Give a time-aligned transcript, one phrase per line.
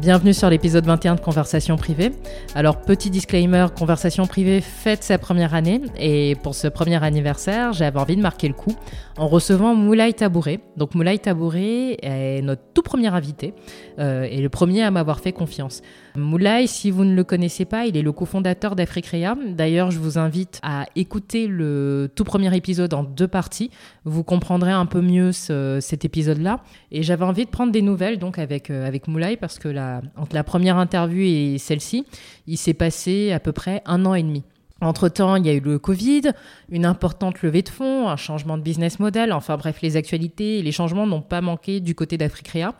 [0.00, 2.12] Bienvenue sur l'épisode 21 de Conversation privée.
[2.54, 7.98] Alors, petit disclaimer, Conversation privée fête sa première année et pour ce premier anniversaire, j'avais
[7.98, 8.74] envie de marquer le coup
[9.18, 10.60] en recevant Moulay Tabouré.
[10.78, 13.52] Donc, Moulay Tabouré est notre tout premier invité
[13.98, 15.82] euh, et le premier à m'avoir fait confiance.
[16.16, 19.36] Moulay, si vous ne le connaissez pas, il est le cofondateur d'Africrea.
[19.50, 23.70] D'ailleurs, je vous invite à écouter le tout premier épisode en deux parties.
[24.06, 26.60] Vous comprendrez un peu mieux cet épisode-là.
[26.90, 29.89] Et j'avais envie de prendre des nouvelles donc avec, euh, avec Moulay parce que la
[30.16, 32.04] entre la première interview et celle-ci,
[32.46, 34.44] il s'est passé à peu près un an et demi.
[34.82, 36.32] Entre-temps, il y a eu le Covid,
[36.70, 40.62] une importante levée de fonds, un changement de business model, enfin bref, les actualités et
[40.62, 42.74] les changements n'ont pas manqué du côté d'Africrea.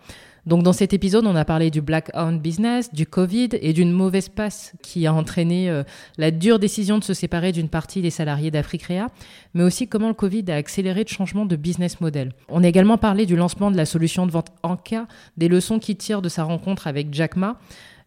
[0.46, 3.92] Donc dans cet épisode, on a parlé du black owned business, du Covid et d'une
[3.92, 5.82] mauvaise passe qui a entraîné euh,
[6.18, 9.08] la dure décision de se séparer d'une partie des salariés d'Africrea,
[9.54, 12.32] mais aussi comment le Covid a accéléré le changement de business model.
[12.48, 15.96] On a également parlé du lancement de la solution de vente Anka, des leçons qu'il
[15.96, 17.58] tire de sa rencontre avec Jack Ma,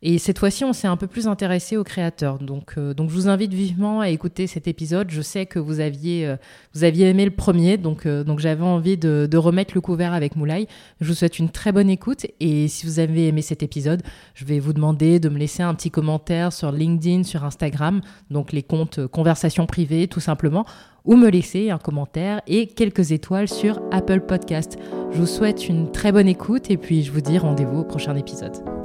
[0.06, 2.38] et cette fois-ci, on s'est un peu plus intéressé aux créateurs.
[2.38, 5.10] Donc, euh, donc je vous invite vivement à écouter cet épisode.
[5.10, 6.36] Je sais que vous aviez, euh,
[6.74, 10.36] vous aviez aimé le premier, donc, euh, donc j'avais envie de, remettre le couvert avec
[10.36, 10.68] Moulay.
[11.00, 12.26] Je vous souhaite une très bonne écoute.
[12.42, 15.74] Et si vous avez aimé cet épisode, je vais vous demander de me laisser un
[15.74, 20.66] petit commentaire sur LinkedIn, sur Instagram, donc les comptes conversations privées, tout simplement
[21.06, 24.78] ou me laisser un commentaire et quelques étoiles sur Apple Podcast.
[25.12, 28.16] Je vous souhaite une très bonne écoute et puis je vous dis rendez-vous au prochain
[28.16, 28.83] épisode.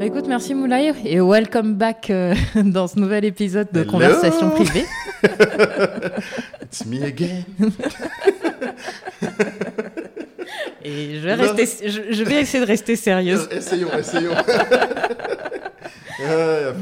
[0.00, 4.84] Écoute, merci Moulay et welcome back euh, dans ce nouvel épisode de Conversation privée.
[6.62, 7.42] It's me again.
[10.84, 13.48] et je vais, rester, je, vais essayer de rester sérieuse.
[13.50, 14.34] Essayons, essayons.
[16.26, 16.72] ah,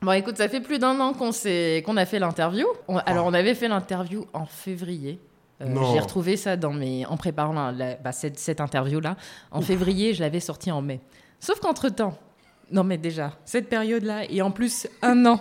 [0.00, 1.30] Bon, écoute, ça fait plus d'un an qu'on
[1.84, 2.66] qu'on a fait l'interview.
[3.06, 5.18] alors, on avait fait l'interview en février.
[5.60, 9.16] Euh, j'ai retrouvé ça dans mes, en préparant bah, cette, cette interview-là.
[9.50, 11.00] En février, je l'avais sorti en mai.
[11.40, 12.18] Sauf qu'entre-temps,
[12.70, 15.40] non mais déjà, cette période-là, et en plus un an,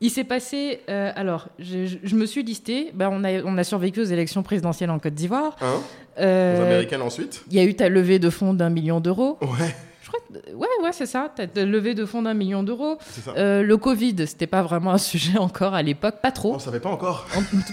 [0.00, 0.80] il s'est passé.
[0.90, 2.90] Euh, alors, je, me suis listé.
[2.94, 5.56] Ben, on, a, on a survécu aux élections présidentielles en Côte d'Ivoire.
[5.60, 5.80] Hein
[6.18, 9.38] euh, aux américaines ensuite Il y a eu ta levée de fonds d'un million d'euros.
[9.40, 9.74] Ouais.
[10.02, 10.20] Je crois
[10.54, 11.32] ouais, ouais, c'est ça.
[11.34, 12.98] Ta levée de fonds d'un million d'euros.
[13.36, 16.54] Euh, le Covid, c'était pas vraiment un sujet encore à l'époque, pas trop.
[16.54, 17.26] On savait pas encore.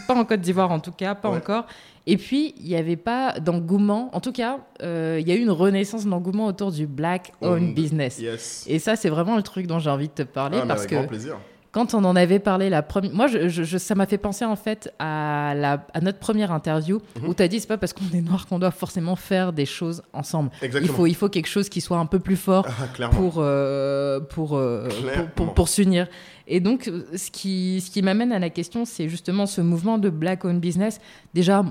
[0.08, 1.66] pas en Côte d'Ivoire en tout cas, pas encore.
[2.06, 4.10] Et puis, il n'y avait pas d'engouement.
[4.14, 8.22] En tout cas, euh, il y a eu une renaissance d'engouement autour du black-owned business.
[8.68, 10.60] Et ça, c'est vraiment le truc dont j'ai envie de te parler.
[10.62, 11.38] Ah, parce que grand plaisir
[11.74, 13.12] quand on en avait parlé la première.
[13.14, 17.28] Moi, je, ça m'a fait penser en fait à, la, à notre première interview mhm.
[17.28, 19.66] où tu as dit c'est pas parce qu'on est noir qu'on doit forcément faire des
[19.66, 20.52] choses ensemble.
[20.62, 24.20] Il faut, il faut quelque chose qui soit un peu plus fort ah, pour, euh,
[24.20, 24.88] pour, euh,
[25.36, 26.08] pour, pour, s'unir.
[26.48, 30.10] Et donc, ce qui, ce qui m'amène à la question, c'est justement ce mouvement de
[30.10, 31.00] black owned business.
[31.34, 31.64] Déjà,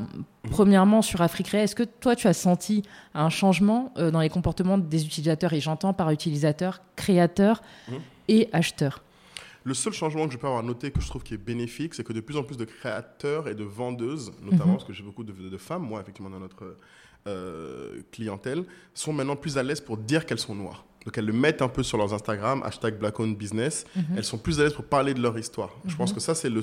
[0.50, 2.83] premièrement, sur Afrique est-ce que toi, tu as senti
[3.15, 7.99] un changement euh, dans les comportements des utilisateurs Et j'entends par utilisateur, créateur mhm.
[8.28, 9.03] et acheteur?
[9.65, 12.03] Le seul changement que je peux avoir noté que je trouve qui est bénéfique, c'est
[12.03, 14.72] que de plus en plus de créateurs et de vendeuses, notamment mhm.
[14.72, 16.77] parce que j'ai beaucoup de, femmes, moi, effectivement, dans notre
[17.28, 20.84] euh, clientèle, sont maintenant plus à l'aise pour dire qu'elles sont noires.
[21.05, 23.85] Donc elles le mettent un peu sur leurs Instagram, hashtag Black Owned Business.
[23.97, 24.05] Mhm.
[24.17, 25.71] Elles sont plus à l'aise pour parler de leur histoire.
[25.87, 26.17] Je pense mhm.
[26.17, 26.63] que ça, c'est le,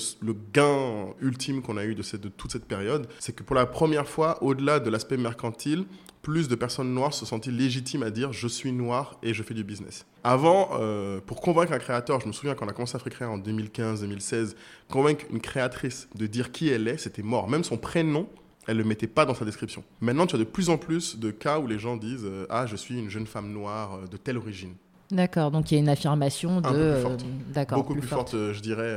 [0.53, 3.07] gain ultime qu'on a eu de, cette, de toute cette période.
[3.19, 5.85] C'est que pour la première fois, au-delà de l'aspect mercantile,
[6.21, 9.53] plus de personnes noires se sentent légitimes à dire je suis noir et je fais
[9.53, 10.05] du business.
[10.23, 13.27] Avant, euh, pour convaincre un créateur, je me souviens quand on a commencé à créer
[13.27, 14.55] en 2015-2016,
[14.89, 17.49] convaincre une créatrice de dire qui elle est, c'était mort.
[17.49, 18.27] Même son prénom,
[18.69, 19.83] elle ne le mettait pas dans sa description.
[19.99, 22.67] Maintenant, tu as de plus en plus de cas où les gens disent euh, Ah,
[22.67, 24.75] je suis une jeune femme noire euh, de telle origine.
[25.09, 26.67] D'accord, donc il y a une affirmation de.
[26.67, 27.25] Un peu plus forte.
[27.51, 27.77] D'accord.
[27.79, 28.95] Beaucoup plus, forte, je dirais.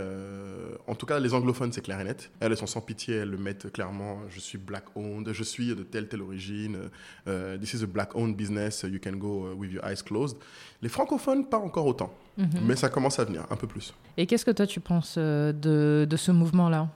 [0.86, 2.30] en tout cas, les anglophones, c'est clair et net.
[2.38, 4.18] Elles, sont sans pitié, elles le mettent clairement.
[4.28, 6.76] Je suis black owned, je suis de telle, telle origine.
[7.58, 10.36] this is a black owned business, you can go with your eyes closed.
[10.82, 12.12] Les francophones, pas encore autant.
[12.36, 12.60] Mhm.
[12.66, 13.94] Mais ça commence à venir, un peu plus.
[14.18, 16.90] Et qu'est-ce que toi, tu penses de, de ce mouvement-là?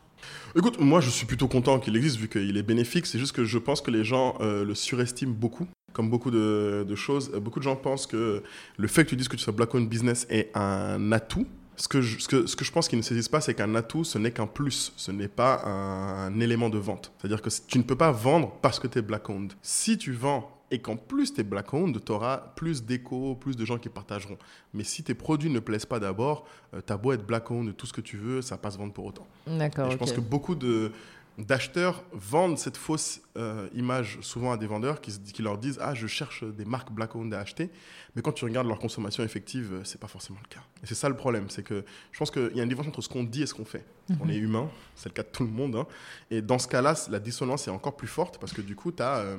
[0.56, 3.06] Écoute, moi je suis plutôt content qu'il existe vu qu'il est bénéfique.
[3.06, 5.66] C'est juste que je pense que les gens euh, le surestiment beaucoup.
[5.92, 8.42] Comme beaucoup de, choses, beaucoup de gens pensent que
[8.76, 11.46] le fait que tu dises que tu sois black owned business est un atout.
[11.76, 13.74] Ce que, je, ce que, ce que je pense qu'ils ne saisissent pas, c'est qu'un
[13.74, 17.12] atout, ce n'est qu'un plus, ce n'est pas un, un élément de vente.
[17.18, 19.52] C'est-à-dire que tu ne peux pas vendre parce que tu es black owned.
[19.62, 23.56] Si tu vends et qu'en plus tu es black owned, tu auras plus d'écho, plus
[23.56, 24.38] de gens qui partageront.
[24.74, 27.86] Mais si tes produits ne plaisent pas d'abord, euh, ta beau être black owned, tout
[27.86, 29.26] ce que tu veux, ça passe vendre pour autant.
[29.46, 29.90] D'accord.
[29.90, 30.92] Je pense que beaucoup de
[31.38, 35.94] d'acheteurs vendent cette fausse euh, image souvent à des vendeurs qui, qui, leur disent ah
[35.94, 37.70] je cherche des marques black owned à acheter
[38.14, 40.94] mais quand tu regardes leur consommation effective euh, c'est pas forcément le cas et c'est
[40.94, 43.22] ça le problème c'est que je pense qu'il y a une différence entre ce qu'on
[43.22, 44.18] dit et ce qu'on fait mhm.
[44.22, 45.86] on est humain c'est le cas de tout le monde hein.
[46.30, 48.90] et dans ce cas là la dissonance est encore plus forte parce que du coup
[48.90, 49.36] tu as euh,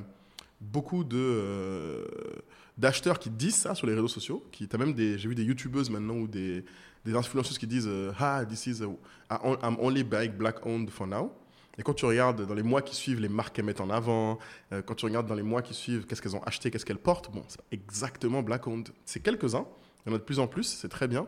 [0.59, 2.07] beaucoup de
[2.77, 5.43] d'acheteurs qui disent ça sur les réseaux sociaux qui as même des j'ai vu des
[5.43, 6.65] youtubeuses maintenant ou des
[7.05, 7.89] des influenceuses qui disent
[8.19, 11.31] ah this is a, I'm only black owned for now
[11.77, 14.39] et quand tu regardes dans les mois qui suivent les marques qu'elles mettent en avant,
[14.71, 16.97] euh, quand tu regardes dans les mois qui suivent qu'est-ce qu'elles ont acheté, qu'est-ce qu'elles
[16.97, 18.89] portent, bon, c'est exactement Black Owned.
[19.05, 19.67] C'est quelques-uns,
[20.05, 21.27] il y en a de plus en plus, c'est très bien.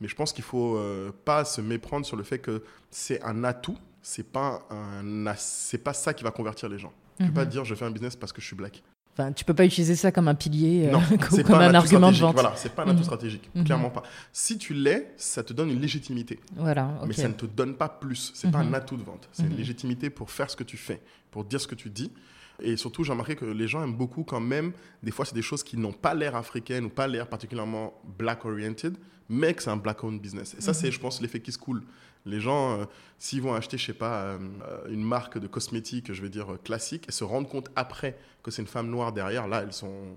[0.00, 3.22] Mais je pense qu'il ne faut euh, pas se méprendre sur le fait que c'est
[3.24, 6.92] un atout, c'est pas un, pas ça qui va convertir les gens.
[7.18, 7.50] Tu ne peux pas mhm.
[7.50, 8.82] dire je fais un business parce que je suis black.
[9.12, 11.02] Enfin, tu peux pas utiliser ça comme un pilier, euh, non,
[11.44, 12.34] comme un, argument de vente.
[12.34, 13.04] Voilà, c'est pas un atout mhm.
[13.04, 13.64] stratégique, mhm.
[13.64, 14.04] clairement pas.
[14.32, 16.38] Si tu l'es, ça te donne une légitimité.
[16.54, 17.00] Voilà.
[17.04, 18.30] Mais ça ne te donne pas plus.
[18.34, 19.28] C'est pas un atout de vente.
[19.32, 22.12] C'est une légitimité pour faire ce que tu fais, pour dire ce que tu dis.
[22.60, 24.72] Et surtout, j'ai remarqué que les gens aiment beaucoup quand même.
[25.02, 28.44] Des fois, c'est des choses qui n'ont pas l'air africaines ou pas l'air particulièrement black
[28.44, 28.96] oriented,
[29.28, 30.54] mais que c'est un black owned business.
[30.58, 31.82] Et ça, c'est, je pense, l'effet qui se coule.
[32.28, 32.84] Les gens, euh,
[33.18, 34.38] s'ils vont acheter, je sais pas, euh,
[34.88, 38.50] une marque de cosmétiques, je vais dire euh, classique, et se rendent compte après que
[38.50, 40.16] c'est une femme noire derrière, là, elles sont,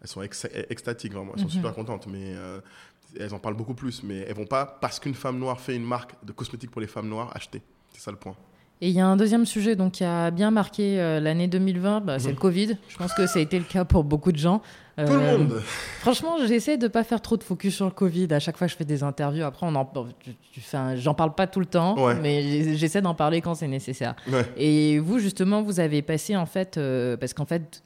[0.00, 1.32] elles sont extatiques vraiment.
[1.34, 1.52] Elles sont mhm.
[1.52, 2.34] super contentes, mais
[3.18, 4.02] elles en parlent beaucoup plus.
[4.02, 6.86] Mais elles vont pas, parce qu'une femme noire fait une marque de cosmétiques pour les
[6.86, 7.62] femmes noires, acheter.
[7.92, 8.36] C'est ça le point.
[8.82, 12.18] Et il y a un deuxième sujet donc, qui a bien marqué l'année 2020, bah,
[12.18, 12.38] c'est le mhm.
[12.38, 12.76] Covid.
[12.88, 14.62] Je pense que ça a été le cas pour beaucoup de gens.
[15.06, 15.62] Tout le euh, monde.
[16.00, 18.28] Franchement, j'essaie de pas faire trop de focus sur le Covid.
[18.32, 19.44] À chaque fois, je fais des interviews.
[19.44, 19.90] Après, on en,
[20.96, 24.14] j'en parle pas tout le temps, mais j'essaie d'en parler quand c'est nécessaire.
[24.56, 27.82] Et vous, justement, vous avez passé en fait, euh, parce qu'en fait,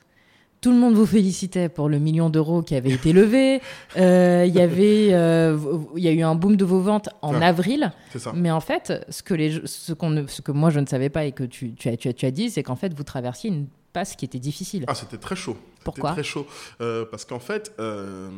[0.64, 3.60] tout le monde vous félicitait pour le million d'euros qui avait été levé.
[3.96, 7.92] Euh, il y avait, il y a eu un boom de vos ventes en avril.
[8.16, 8.32] Ça.
[8.34, 11.24] Mais en fait, ce que les, ce qu'on, ce que moi je ne savais pas
[11.24, 13.50] et que tu, tu as, tu as, tu as dit, c'est qu'en fait, vous traversiez
[13.50, 14.84] une passe qui était difficile.
[14.88, 15.56] Ah, c'était très chaud.
[15.84, 16.46] Pourquoi Très chaud.
[16.80, 18.28] Euh, parce qu'en fait, euh,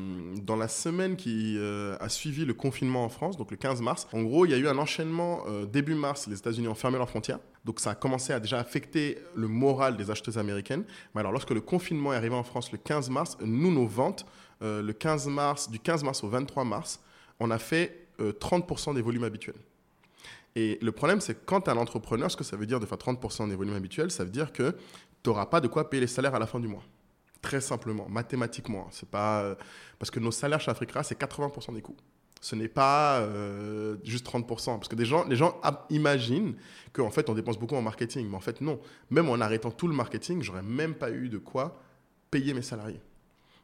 [0.43, 4.07] dans la semaine qui euh, a suivi le confinement en France, donc le 15 mars,
[4.13, 5.45] en gros, il y a eu un enchaînement.
[5.73, 7.39] début mars, les États-Unis ont fermé leurs frontières.
[7.67, 10.85] Donc ça a commencé à déjà affecter le moral des acheteuses américaines.
[11.15, 14.25] Mais alors, lorsque le confinement est arrivé en France le 15 mars, nous, nos ventes,
[14.61, 17.01] le 15 mars, du 15 mars au 23 mars,
[17.41, 19.57] on a fait 30% des volumes habituels.
[20.57, 23.49] Et le problème, c'est quand un entrepreneur, ce que ça veut dire de faire 30%
[23.49, 24.75] des volumes habituels, ça veut dire que
[25.23, 26.83] tu n'auras pas de quoi payer les salaires à la fin du mois.
[27.43, 28.89] Très simplement, mathématiquement.
[28.91, 29.55] C'est pas euh,
[29.99, 31.97] parce que nos salaires chez Africa, c'est 80% des coûts.
[32.47, 34.47] Ce n'est pas euh, juste 30%.
[34.77, 35.61] Parce que des gens, les gens
[35.91, 36.55] imaginent
[36.93, 38.29] qu'en fait, on dépense beaucoup en marketing.
[38.29, 38.79] Mais en fait, non.
[39.11, 41.83] Même en arrêtant tout le marketing, j'aurais même pas eu de quoi
[42.31, 43.01] payer mes salariés.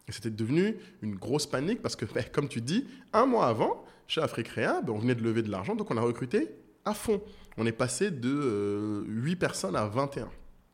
[0.08, 3.84] Et c'était devenu une grosse panique parce que, ben, comme tu dis, un mois avant,
[4.08, 6.50] chez Africrea, ben, on venait de lever de l'argent, donc on a recruté
[6.84, 7.22] à fond.
[7.58, 10.28] On est passé de 8 euh, personnes à 21.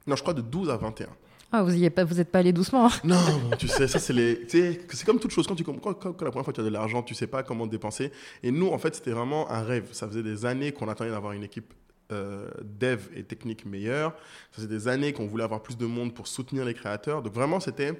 [0.07, 1.09] Non, je crois de 12 à 21.
[1.51, 2.87] Ah, vous n'êtes pas, pas allé doucement.
[2.87, 3.01] Hein.
[3.05, 3.17] Non,
[3.59, 5.47] tu sais, ça c'est les, c'est comme toute chose.
[5.47, 8.13] Quand tu quand, la première fois tu as de l'argent, tu sais pas comment dépenser.
[8.43, 9.89] Et nous, en fait, c'était vraiment un rêve.
[9.93, 11.73] Ça faisait des années qu'on attendait d'avoir une équipe
[12.13, 14.13] euh, dev et technique meilleure.
[14.53, 17.23] Ça faisait des années qu'on voulait avoir plus de monde pour soutenir les créateurs.
[17.23, 17.99] Donc vraiment, c'était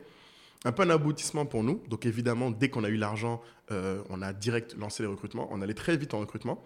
[0.67, 1.83] un peu un aboutissement pour nous.
[1.89, 3.41] Donc évidemment, dès qu'on a eu l'argent,
[3.71, 5.49] euh, on a direct lancé les recrutements.
[5.51, 6.63] On allait très vite en recrutement.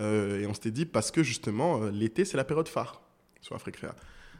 [0.00, 3.02] Euh, et on s'était dit, parce que justement, l'été, c'est la période phare
[3.40, 3.94] sur Africrea.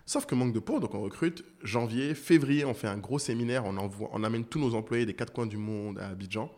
[0.07, 3.65] Sauf que manque de peau, donc on recrute janvier, février, on fait un gros séminaire,
[3.65, 6.51] on, envoie, on amène tous nos employés des quatre coins du monde à Abidjan.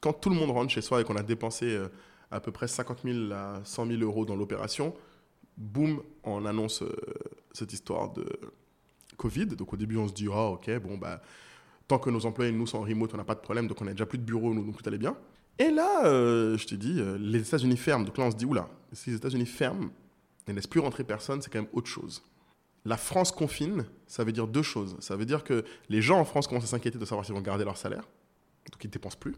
[0.00, 1.88] Quand tout le monde rentre chez soi et qu'on a dépensé euh,
[2.30, 4.94] à peu près 50 000 à 100 000 euros dans l'opération,
[5.56, 6.94] boum, on annonce euh,
[7.50, 8.24] cette histoire de
[9.16, 9.46] Covid.
[9.46, 11.20] Donc au début, on se dit, ah ok, bon, bah,
[11.88, 13.86] tant que nos employés, nous, sont en remote, on n'a pas de problème, donc on
[13.86, 15.16] n'a déjà plus de bureau, donc tout allait bien.
[15.58, 18.04] Et là, euh, je t'ai dit, les États-Unis ferment.
[18.04, 19.90] Donc là, on se dit, oula, si les États-Unis ferment,
[20.46, 22.22] ne laissent plus rentrer personne, c'est quand même autre chose
[22.84, 24.96] la France confine, ça veut dire deux choses.
[25.00, 27.40] Ça veut dire que les gens en France commencent à s'inquiéter de savoir s'ils vont
[27.40, 28.08] garder leur salaire,
[28.70, 29.34] donc ils ne dépensent plus.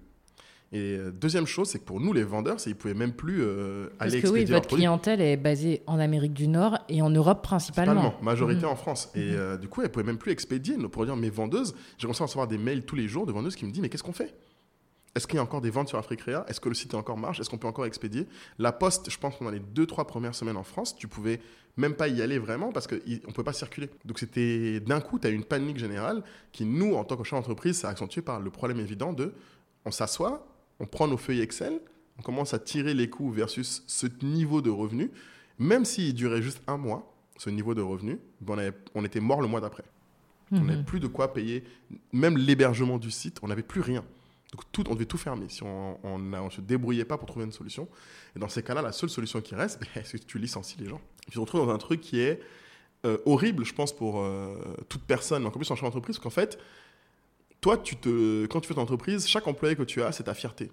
[0.73, 3.43] Et euh, deuxième chose, c'est que pour nous, les vendeurs, c'est ne pouvaient même plus
[3.43, 7.11] euh, aller Parce que oui, votre clientèle est basée en Amérique du Nord et en
[7.11, 7.95] Europe principalement.
[7.95, 8.73] Principalement, majorité mhm.
[8.73, 9.11] en France.
[9.17, 9.37] Et mhm.
[9.37, 10.77] euh, du coup, elles ne pouvaient même plus expédier.
[10.77, 13.57] Pour dire, mes vendeuses, j'ai commencé à recevoir des mails tous les jours de vendeuses
[13.57, 14.33] qui me disent, mais qu'est-ce qu'on fait?
[15.15, 16.45] Est-ce qu'il y a encore des ventes sur Africrea?
[16.47, 17.41] Est-ce que le site est encore marche?
[17.41, 18.27] Est-ce qu'on peut encore expédier?
[18.59, 21.41] La Poste, je pense pendant les deux, trois premières semaines en France, tu pouvais
[21.77, 23.91] même pas y aller vraiment parce qu'on ne peut pas circuler.
[24.05, 27.39] Donc c'était d'un coup, tu as une panique générale qui, nous, en tant que chef
[27.39, 29.33] d'entreprise, ça accentué par le problème évident de
[29.85, 30.47] on s'assoit,
[30.79, 31.81] on prend nos feuilles Excel,
[32.19, 35.11] on commence à tirer les coûts versus ce niveau de revenu.
[35.59, 39.49] Même s'il durait juste un mois, ce niveau de revenu, ben, on, était mort le
[39.49, 39.85] mois d'après.
[40.53, 40.85] On n'avait mhm.
[40.85, 41.65] plus de quoi payer,
[42.13, 44.05] même l'hébergement du site, on n'avait plus rien.
[44.53, 47.89] Donc on devait tout fermer si on ne se débrouillait pas pour trouver une solution.
[48.35, 51.01] Et dans ces cas-là, la seule solution qui reste, c'est que tu licencies les gens.
[51.27, 52.41] Et puis on se retrouve dans un truc qui est
[53.07, 54.57] euh, horrible, je pense, pour euh,
[54.89, 56.59] toute personne, encore plus en chef d'entreprise, qu'en fait,
[57.61, 60.35] toi, tu te, quand tu fais ton entreprise, chaque employé que tu as, c'est ta
[60.35, 60.71] fierté.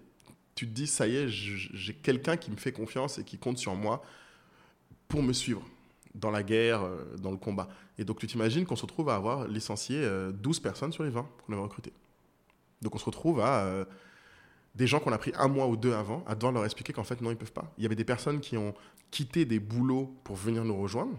[0.55, 3.57] Tu te dis, ça y est, j'ai quelqu'un qui me fait confiance et qui compte
[3.57, 4.01] sur moi
[5.07, 5.61] pour me suivre
[6.15, 7.69] dans la guerre, euh, dans le combat.
[7.97, 11.27] Et donc, tu t'imagines qu'on se retrouve à avoir licencié 12 personnes sur les 20
[11.45, 11.93] qu'on avait recrutées.
[12.81, 13.85] Donc on se retrouve à euh,
[14.75, 17.03] des gens qu'on a pris un mois ou deux avant, à devoir leur expliquer qu'en
[17.03, 17.71] fait, non, ils ne peuvent pas.
[17.77, 18.73] Il y avait des personnes qui ont
[19.09, 21.17] quitté des boulots pour venir nous rejoindre,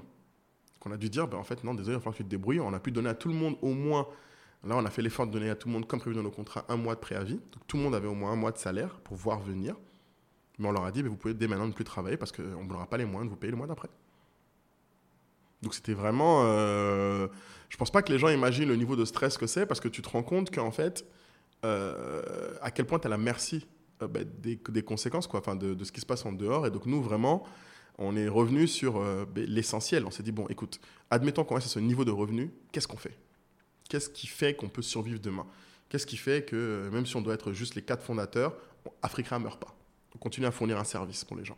[0.79, 2.31] qu'on a dû dire, ben, en fait, non, désolé, il va falloir que tu te
[2.31, 2.61] débrouilles.
[2.61, 4.07] On a pu donner à tout le monde au moins,
[4.65, 6.31] là, on a fait l'effort de donner à tout le monde, comme prévu dans nos
[6.31, 7.35] contrats, un mois de préavis.
[7.35, 9.75] Donc tout le monde avait au moins un mois de salaire pour voir venir.
[10.59, 12.65] Mais on leur a dit, ben, vous pouvez dès maintenant ne plus travailler parce qu'on
[12.65, 13.89] n'aura pas les moyens de vous payer le mois d'après.
[15.63, 16.43] Donc c'était vraiment...
[16.45, 17.27] Euh,
[17.69, 19.89] je pense pas que les gens imaginent le niveau de stress que c'est parce que
[19.89, 21.05] tu te rends compte qu'en fait,
[21.65, 23.67] euh, à quel point tu à la merci
[24.03, 26.67] euh, bah, des, conséquences, quoi, de, ce qui se passe en dehors.
[26.67, 27.45] Et donc, nous, vraiment,
[27.99, 30.07] on est revenu sur euh, bah, l'essentiel.
[30.07, 32.97] On s'est dit, bon, écoute, admettons qu'on reste à ce niveau de revenu, qu'est-ce qu'on
[32.97, 33.17] fait?
[33.89, 35.47] Qu'est-ce qui fait qu'on peut survivre demain?
[35.89, 38.55] Qu'est-ce qui fait que, même si on doit être juste les quatre fondateurs,
[39.03, 39.75] Africa ne meurt pas?
[40.15, 41.57] On continue à fournir un service pour les gens.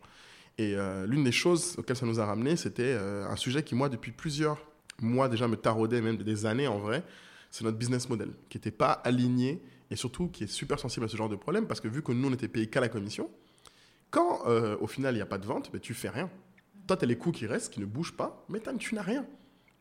[0.57, 0.75] Et
[1.07, 4.57] l'une des choses auxquelles ça nous a ramené, c'était un sujet qui, moi, depuis plusieurs
[5.01, 7.03] mois déjà, me taraudait, même des années en vrai,
[7.49, 11.09] c'est notre business model, qui n'était pas aligné et surtout qui est super sensible à
[11.09, 13.29] ce genre de problème parce que vu que nous, on était payé qu'à la commission,
[14.09, 16.29] quand euh, au final il n'y a pas de vente, ben, tu fais rien.
[16.87, 19.25] Toi, tu as les coûts qui restent, qui ne bougent pas, mais tu n'as rien.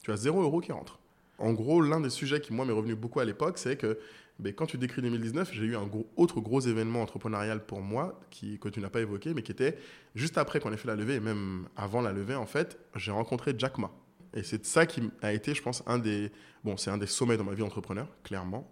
[0.02, 0.99] Tu as zéro euro qui rentre.
[1.38, 3.99] En gros, l'un des sujets qui, moi, m'est revenu beaucoup à l'époque, c'est que
[4.38, 8.59] ben, quand tu décris 2019, j'ai eu un autre gros événement entrepreneurial pour moi qui,
[8.59, 9.79] que tu n'as pas évoqué, mais qui était
[10.14, 13.12] juste après qu'on ait fait la levée, et même avant la levée, en fait, j'ai
[13.12, 13.90] rencontré Jack Ma.
[14.35, 16.31] Et c'est ça qui a été, je pense, un des,
[16.64, 18.71] bon, c'est un des sommets dans ma vie entrepreneur, clairement.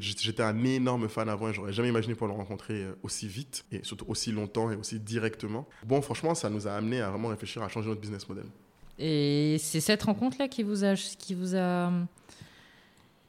[0.00, 3.64] J'étais un énorme fan avant et j'aurais jamais imaginé pouvoir le rencontrer euh, aussi vite
[3.70, 5.68] et surtout aussi longtemps et aussi directement.
[5.86, 8.46] Bon, franchement, ça nous a amené à vraiment réfléchir à changer notre business model.
[8.98, 11.92] Et c'est cette rencontre-là qui vous a, qui vous a,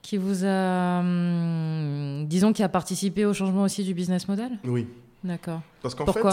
[0.01, 4.57] qui vous a, hum, disons, qui a participé au changement aussi du business model?
[4.63, 4.87] Oui.
[5.23, 5.61] D'accord.
[5.81, 6.23] Parce qu'en fait,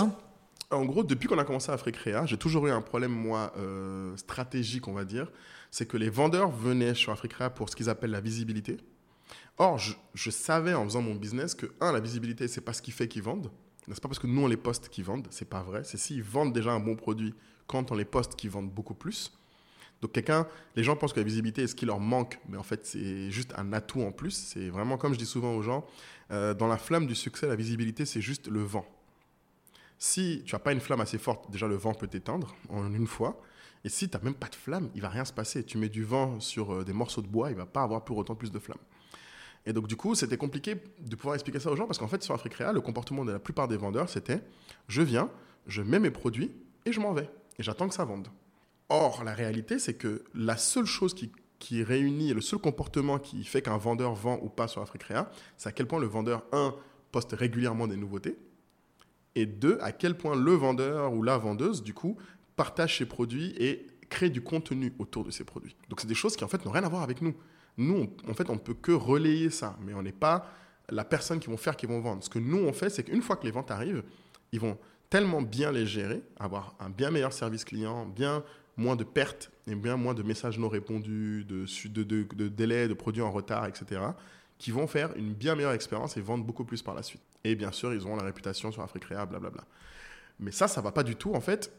[0.71, 4.17] en gros, depuis qu'on a commencé à Créa, j'ai toujours eu un problème, moi, euh,
[4.17, 5.31] stratégique, on va dire.
[5.71, 8.79] C'est que les vendeurs venaient sur Créa pour ce qu'ils appellent la visibilité.
[9.59, 12.91] Or, je, savais en faisant mon business que, un, la visibilité, c'est pas ce qui
[12.91, 13.51] fait qu'ils vendent.
[13.87, 15.83] C'est pas parce que nous, on les poste qu'ils vendent, c'est pas vrai.
[15.85, 17.35] C'est s'ils vendent déjà un bon produit
[17.67, 19.33] quand on les poste qu'ils vendent beaucoup plus.
[20.03, 22.63] Donc, quelqu'un, les gens pensent que la visibilité est ce qui leur manque, mais en
[22.63, 24.33] fait, c'est juste un atout en plus.
[24.33, 25.87] C'est vraiment, comme je dis souvent aux gens,
[26.33, 28.85] euh, dans la flamme du succès, la visibilité, c'est juste le vent.
[29.99, 33.07] Si tu n'as pas une flamme assez forte, déjà le vent peut t'éteindre en une
[33.07, 33.41] fois.
[33.85, 35.65] Et si tu n'as même pas de flamme, il va rien se passer.
[35.65, 38.19] Tu mets du vent sur euh, des morceaux de bois, il va pas avoir pour
[38.19, 38.79] autant plus de flamme.
[39.67, 42.23] Et donc, du coup, c'était compliqué de pouvoir expliquer ça aux gens parce qu'en fait,
[42.23, 44.41] sur Africrea, le comportement de la plupart des vendeurs, c'était
[44.89, 45.29] je viens,
[45.67, 46.53] je mets mes produits
[46.85, 47.29] et je m'en vais.
[47.59, 48.29] Et j'attends que ça vende.
[48.89, 53.43] Or, la réalité, c'est que la seule chose qui, qui réunit, le seul comportement qui
[53.45, 56.75] fait qu'un vendeur vend ou pas sur Africrea, c'est à quel point le vendeur, un,
[57.11, 58.37] poste régulièrement des nouveautés,
[59.35, 62.17] et deux, à quel point le vendeur ou la vendeuse, du coup,
[62.57, 65.77] partage ses produits et crée du contenu autour de ses produits.
[65.89, 67.35] Donc, c'est des choses qui, en fait, n'ont rien à voir avec nous.
[67.79, 70.51] Nous, en fait, on ne peut que relayer ça, mais on n'est pas
[70.89, 72.23] la personne qui vont faire, qui vont vendre.
[72.23, 74.03] Ce que nous, on fait, c'est qu'une fois que les ventes arrivent,
[74.53, 74.79] ils vont
[75.11, 78.45] tellement bien les gérer, avoir un bien meilleur service client, bien
[78.77, 83.31] moins de pertes et bien moins de messages non répondus, de, délais, de produits en
[83.31, 84.01] retard, etc.,
[84.59, 87.23] qui vont faire une bien meilleure expérience et vendre beaucoup plus par la suite.
[87.45, 89.65] Et bien sûr, ils auront la réputation sur Africrea, blablabla.
[90.41, 91.73] Mais ça, ça va pas du tout, en fait,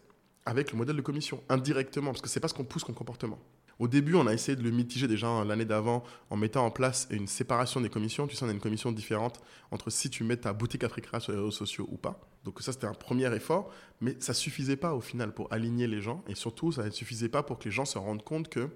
[0.46, 3.40] avec le modèle de commission, indirectement, parce que c'est pas ce qu'on pousse comme comportement.
[3.80, 7.08] Au début, on a essayé de le mitiger déjà l'année d'avant en mettant en place
[7.12, 8.26] une séparation des commissions.
[8.28, 9.40] Tu sais, on a une commission différente
[9.72, 12.20] entre si tu mets ta boutique Africa sur les réseaux sociaux ou pas.
[12.44, 13.70] Donc ça, c'était un premier effort,
[14.02, 16.24] mais ça suffisait pas au final pour aligner les gens.
[16.28, 18.70] Et surtout, ça ne suffisait pas pour que les gens se rendent compte que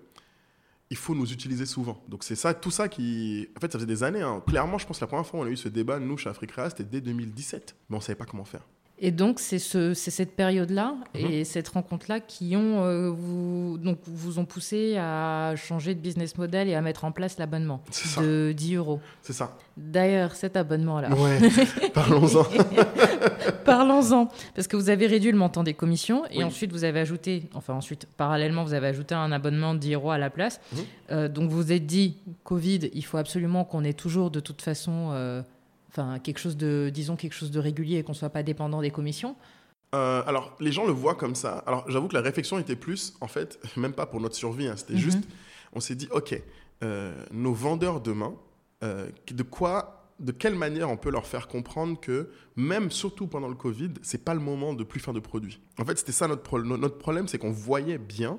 [0.92, 2.04] il faut nous utiliser souvent.
[2.10, 3.48] Donc c'est ça, tout ça qui...
[3.56, 4.22] En fait, ça faisait des années.
[4.22, 4.44] Hein.
[4.46, 6.30] Clairement, je pense que la première fois où on a eu ce débat, nous, chez
[6.30, 7.78] Africa, c'était dès 2017.
[7.90, 8.68] Mais on savait pas comment faire.
[9.04, 11.26] Et donc, c'est ce, cette période-là mhm.
[11.26, 16.38] et cette rencontre-là qui ont, euh, vous, donc, vous ont poussé à changer de business
[16.38, 17.82] model et à mettre en place l'abonnement
[18.20, 19.00] de 10 euros.
[19.24, 19.58] C'est ça.
[19.76, 21.10] D'ailleurs, cet abonnement-là.
[21.16, 21.40] Ouais,
[21.96, 22.46] parlons-en.
[23.66, 24.30] parlons-en.
[24.54, 27.74] Parce que vous avez réduit le montant des commissions et ensuite vous avez ajouté, enfin
[27.74, 30.62] ensuite, parallèlement, vous avez ajouté un abonnement de 10 euros à la place.
[30.74, 30.80] Mhm.
[31.10, 34.62] Euh, donc vous vous êtes dit, Covid, il faut absolument qu'on ait toujours de toute
[34.62, 35.10] façon.
[35.14, 35.42] Euh,
[35.92, 38.92] enfin quelque chose de, disons quelque chose de régulier et qu'on soit pas dépendant des
[38.92, 39.36] commissions
[39.94, 41.64] euh, alors, les gens le voient comme ça.
[41.68, 44.68] Alors, j'avoue que la réflexion était plus, en fait, même pas pour notre survie.
[44.68, 44.78] Hein.
[44.78, 45.00] C'était mhm.
[45.00, 45.24] juste,
[45.74, 46.42] on s'est dit, OK,
[46.84, 48.34] euh, nos vendeurs demain,
[48.84, 53.48] euh, de quoi de quelle manière on peut leur faire comprendre que même surtout pendant
[53.48, 55.60] le Covid, c'est pas le moment de plus faire de produits?
[55.80, 56.80] En fait, c'était ça notre, problème.
[56.80, 58.38] notre problème, c'est qu'on voyait bien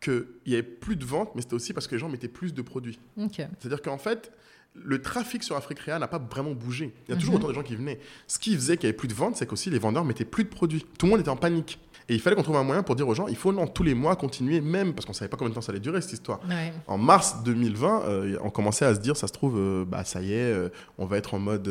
[0.00, 2.54] qu'il y avait plus de ventes, mais c'était aussi parce que les gens mettaient plus
[2.54, 3.00] de produits.
[3.16, 4.32] C'est-à-dire qu'en fait,
[4.74, 6.94] le trafic sur Afrique n'a pas vraiment bougé.
[7.06, 7.40] Il y a toujours mhm.
[7.40, 8.00] autant de gens qui venaient.
[8.26, 10.44] Ce qui faisait qu'il y avait plus de ventes, c'est qu'aussi les vendeurs mettaient plus
[10.44, 10.84] de produits.
[10.98, 11.78] Tout le monde était en panique.
[12.08, 13.84] Et il fallait qu'on trouve un moyen pour dire aux gens, il faut non, tous
[13.84, 16.12] les mois continuer, même parce qu'on savait pas combien de temps ça allait durer cette
[16.12, 16.40] histoire.
[16.86, 20.20] En mars 2020, euh, on commençait à se dire, ça se trouve, euh, bah ça
[20.20, 21.70] y est, euh, on va être en mode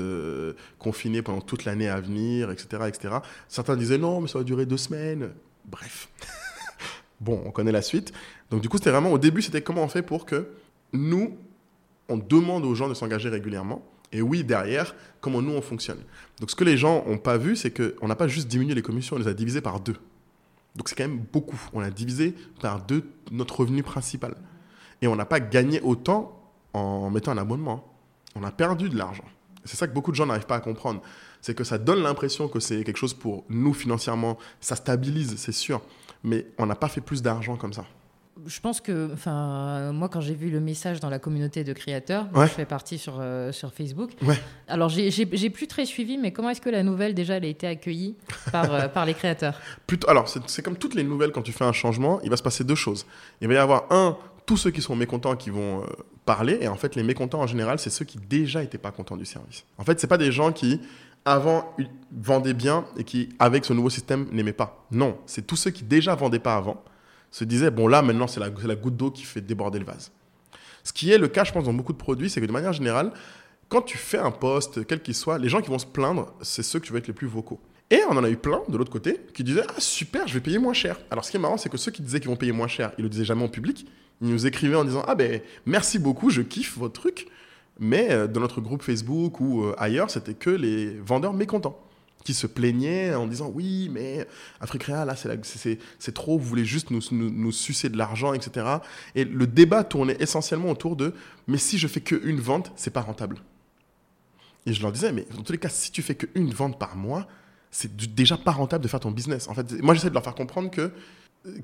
[0.80, 3.16] confiné pendant toute l'année à venir, etc., etc.
[3.48, 5.32] Certains disaient non, mais ça va durer deux semaines.
[5.66, 6.10] Bref.
[7.20, 8.14] bon, on connaît la suite.
[8.50, 10.48] Donc du coup, c'était vraiment au début, c'était comment on fait pour que
[10.94, 11.38] nous,
[12.12, 13.82] on demande aux gens de s'engager régulièrement.
[14.12, 16.00] Et oui, derrière, comment nous, on fonctionne.
[16.40, 18.82] Donc ce que les gens n'ont pas vu, c'est qu'on n'a pas juste diminué les
[18.82, 19.96] commissions, on les a divisées par deux.
[20.76, 21.60] Donc c'est quand même beaucoup.
[21.74, 24.36] On a divisé par deux notre revenu principal.
[25.02, 26.38] Et on n'a pas gagné autant
[26.74, 27.88] en mettant un abonnement.
[28.36, 29.26] On a perdu de l'argent.
[29.64, 31.02] C'est ça que beaucoup de gens n'arrivent pas à comprendre.
[31.42, 34.38] C'est que ça donne l'impression que c'est quelque chose pour nous financièrement.
[34.60, 35.82] Ça stabilise, c'est sûr.
[36.24, 37.86] Mais on n'a pas fait plus d'argent comme ça
[38.46, 42.28] je pense que, enfin, moi, quand j'ai vu le message dans la communauté de créateurs,
[42.34, 44.12] je fais partie sur, euh, sur Facebook.
[44.68, 47.68] Alors, j'ai plus très suivi, mais comment est-ce que la nouvelle, déjà, elle a été
[47.68, 48.16] accueillie
[48.52, 49.60] par, euh, par les créateurs?
[49.86, 52.44] Plutôt, Alors, c'est comme toutes les nouvelles, quand tu fais un changement, il va se
[52.44, 53.06] passer deux choses.
[53.42, 55.86] Il va y avoir, un, tous ceux qui sont mécontents qui vont euh,
[56.26, 59.18] parler, et en fait, les mécontents, en général, c'est ceux qui déjà n'étaient pas contents
[59.18, 59.66] du service.
[59.78, 60.80] En fait, c'est pas des gens qui
[61.24, 61.76] avant
[62.12, 64.86] vendaient bien et qui, avec ce nouveau système, n'aimaient pas.
[64.90, 66.84] Non, c'est tous ceux qui déjà vendaient pas avant
[67.32, 70.12] se disaient, bon là maintenant c'est la, goutte d'eau qui fait déborder le vase.
[70.84, 72.74] Ce qui est le cas, je pense, dans beaucoup de produits, c'est que de manière
[72.74, 73.12] générale,
[73.70, 76.64] quand tu fais un poste, quel qu'il soit, les gens qui vont se plaindre, c'est
[76.64, 77.60] ceux que tu être les plus vocaux.
[77.90, 80.40] Et on en a eu plein de l'autre côté qui disaient Ah super, je vais
[80.40, 80.98] payer moins cher.
[81.12, 82.92] Alors ce qui est marrant, c'est que ceux qui disaient qu'ils vont payer moins cher,
[82.98, 83.86] ils le disaient jamais en public.
[84.22, 87.28] Ils nous écrivaient en disant Ah ben merci beaucoup, je kiffe votre truc.
[87.80, 91.78] Mais euh, dans notre groupe Facebook ou euh, ailleurs, c'était que les vendeurs mécontents
[92.24, 94.28] qui se plaignaient en disant oui, mais
[94.60, 98.66] Africa, là, c'est trop, vous voulez juste nous, nous, sucer de l'argent, etc.
[99.16, 101.14] Et le débat tournait essentiellement autour de
[101.48, 103.38] mais si je fais qu'une vente, c'est pas rentable.
[104.66, 106.96] Et je leur disais, mais dans tous les cas, si tu fais qu'une vente par
[106.96, 107.28] mois,
[107.72, 109.48] c'est déjà pas rentable de faire ton business.
[109.48, 110.92] En fait, moi, j'essaie de leur faire comprendre que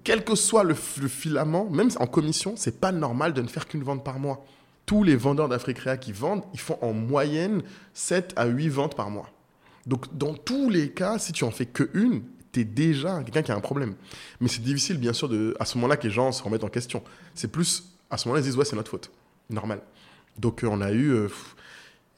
[0.04, 3.68] quel que soit le, le filament, même en commission, c'est pas normal de ne faire
[3.68, 4.44] qu'une vente par mois.
[4.86, 7.62] Tous les vendeurs d'Africa qui vendent, ils font en moyenne
[7.94, 9.30] 7 à 8 ventes par mois.
[9.88, 12.22] Donc, dans tous les cas, si tu en fais que une,
[12.52, 13.96] tu es déjà quelqu'un qui a un problème.
[14.42, 16.70] Mais c'est difficile, bien sûr, de, à ce moment-là, que les gens se remettent en
[16.70, 17.02] question.
[17.34, 19.10] C'est plus, à ce moment-là, ils disent, ouais, c'est notre faute.
[19.50, 19.82] Normal.
[20.38, 21.12] Donc, euh, on a eu.
[21.12, 21.30] Euh,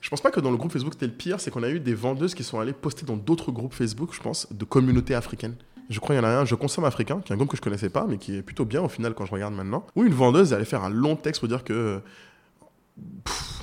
[0.02, 1.80] je pense pas que dans le groupe Facebook, c'était le pire, c'est qu'on a eu
[1.80, 5.56] des vendeuses qui sont allées poster dans d'autres groupes Facebook, je pense, de communautés africaines.
[5.90, 7.58] Je crois qu'il y en a un, Je consomme africain, qui est un groupe que
[7.58, 9.86] je connaissais pas, mais qui est plutôt bien au final quand je regarde maintenant.
[9.96, 12.02] Où une vendeuse allait faire un long texte pour dire que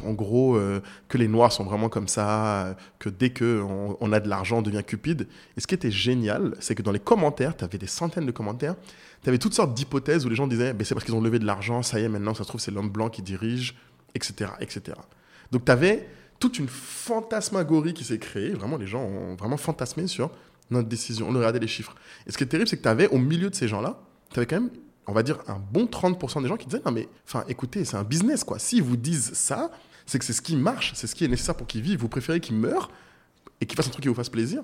[0.05, 4.21] en gros, euh, que les Noirs sont vraiment comme ça, que dès qu'on on a
[4.21, 5.27] de l'argent, on devient cupide.
[5.57, 8.33] Et ce qui était génial, c'est que dans les commentaires, tu avais des centaines de
[8.33, 8.77] commentaires,
[9.23, 11.39] tu avais toutes sortes d'hypothèses où les gens disaient ben, c'est parce qu'ils ont levé
[11.39, 13.77] de l'argent, ça y est, maintenant, ça se trouve, c'est l'homme blanc qui dirige,
[14.15, 14.51] etc.
[14.61, 14.99] etc.
[15.51, 18.51] Donc tu avais toute une fantasmagorie qui s'est créée.
[18.51, 20.31] Vraiment, les gens ont vraiment fantasmé sur
[20.71, 21.29] notre décision.
[21.29, 21.95] On regardait les chiffres.
[22.27, 24.01] Et ce qui est terrible, c'est que tu avais au milieu de ces gens-là,
[24.33, 24.71] tu avais quand même
[25.07, 27.97] on va dire, un bon 30% des gens qui disaient Non, mais enfin, écoutez, c'est
[27.97, 28.59] un business, quoi.
[28.59, 29.71] S'ils vous disent ça,
[30.05, 32.01] c'est que c'est ce qui marche, c'est ce qui est nécessaire pour qu'ils vivent.
[32.01, 32.91] Vous préférez qu'ils meurent
[33.61, 34.63] et qu'ils fassent un truc qui vous fasse plaisir.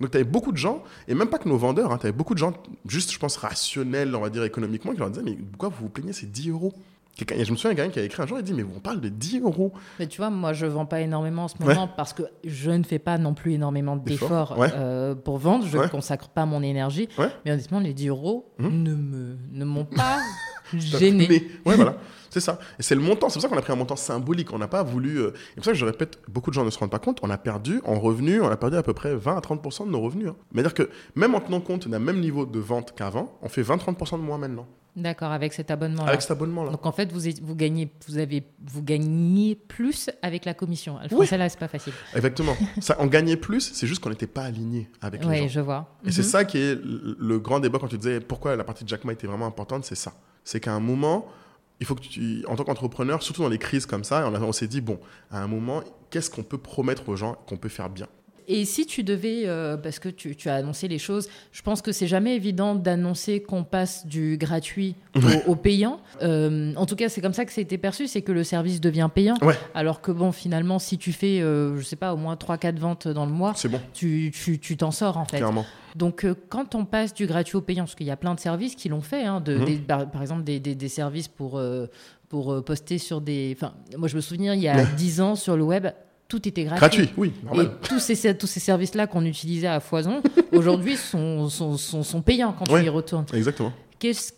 [0.00, 2.16] Donc, tu avais beaucoup de gens, et même pas que nos vendeurs, hein, tu avais
[2.16, 2.54] beaucoup de gens,
[2.86, 5.88] juste, je pense, rationnels, on va dire, économiquement, qui leur disaient Mais pourquoi vous vous
[5.90, 6.72] plaignez C'est 10 euros?
[7.28, 9.08] Je me souviens gars qui a écrit un jour et dit Mais on parle de
[9.08, 9.72] 10 euros.
[9.98, 12.70] Mais tu vois, moi, je ne vends pas énormément en ce moment parce que je
[12.70, 15.66] ne fais pas non plus énormément d'efforts euh, pour vendre.
[15.66, 17.08] Je ne consacre pas mon énergie.
[17.44, 18.82] Mais honnêtement, les 10 euros hum.
[18.82, 20.18] ne ne m'ont pas
[20.74, 21.28] gêné.
[21.64, 21.96] Ouais, voilà.
[22.30, 22.60] C'est ça.
[22.78, 23.28] Et c'est le montant.
[23.28, 24.52] C'est pour ça qu'on a pris un montant symbolique.
[24.52, 25.18] On n'a pas voulu.
[25.18, 27.18] Euh, et pour ça que je répète, beaucoup de gens ne se rendent pas compte.
[27.22, 29.90] On a perdu en revenus, on a perdu à peu près 20 à 30% de
[29.90, 30.28] nos revenus.
[30.28, 30.36] Hein.
[30.52, 34.18] C'est-à-dire que même en tenant compte d'un même niveau de vente qu'avant, on fait 20-30%
[34.18, 34.68] de moins maintenant.
[34.96, 36.08] D'accord, avec cet abonnement-là.
[36.08, 36.72] Avec cet abonnement-là.
[36.72, 40.98] Donc en fait, vous, vous, gagnez, vous, avez, vous gagnez plus avec la commission.
[41.02, 41.92] Le français, là, c'est pas facile.
[42.14, 42.56] Exactement.
[42.80, 45.42] ça, on gagnait plus, c'est juste qu'on n'était pas aligné avec les gens.
[45.44, 45.96] Oui, je vois.
[46.04, 46.28] Et c'est mhm.
[46.28, 49.12] ça qui est le grand débat quand tu disais pourquoi la partie de Jack Ma
[49.12, 50.12] était vraiment importante, c'est ça.
[50.44, 51.26] C'est qu'à un moment,
[51.80, 54.52] il faut que tu, en tant qu'entrepreneur, surtout dans les crises comme ça, on, on
[54.52, 54.98] s'est dit, bon,
[55.30, 58.06] à un moment, qu'est-ce qu'on peut promettre aux gens qu'on peut faire bien?
[58.52, 61.92] Et si tu devais, euh, parce que tu, as annoncé les choses, je pense que
[61.92, 64.96] c'est jamais évident d'annoncer qu'on passe du gratuit
[65.46, 66.00] au, payant.
[66.20, 68.42] Euh, en tout cas, c'est comme ça que ça a été perçu, c'est que le
[68.42, 69.36] service devient payant.
[69.72, 73.06] Alors que bon, finalement, si tu fais, euh, je sais pas, au moins 3-4 ventes
[73.06, 73.80] dans le mois, bon.
[73.94, 75.36] tu t'en sors en fait.
[75.36, 75.64] Clairement.
[75.94, 78.74] Donc, quand on passe du gratuit au payant, parce qu'il y a plein de services
[78.74, 79.78] qui l'ont fait, hein, de, mhm.
[79.82, 81.60] par, exemple des, des, services pour,
[82.28, 83.56] pour poster sur des.
[83.56, 85.86] Enfin, moi, je me souviens, il y a 10 ans sur le web,
[86.30, 86.80] tout était gratuit.
[86.80, 87.72] Gratuit, oui, Et normal.
[87.82, 92.54] tous ces, tous ces services-là qu'on utilisait à foison, aujourd'hui, sont, sont, sont, sont payants
[92.58, 92.80] quand Ouais.
[92.80, 93.26] tu y retournes.
[93.34, 93.72] Exactement.
[93.98, 94.32] Qu'est-ce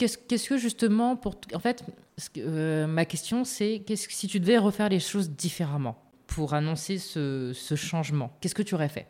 [0.48, 1.84] que justement, pour en fait,
[2.18, 5.96] ce que, euh, ma question c'est qu'est-ce que si tu devais refaire les choses différemment
[6.26, 9.06] pour annoncer ce, ce changement, qu'est-ce que tu aurais fait?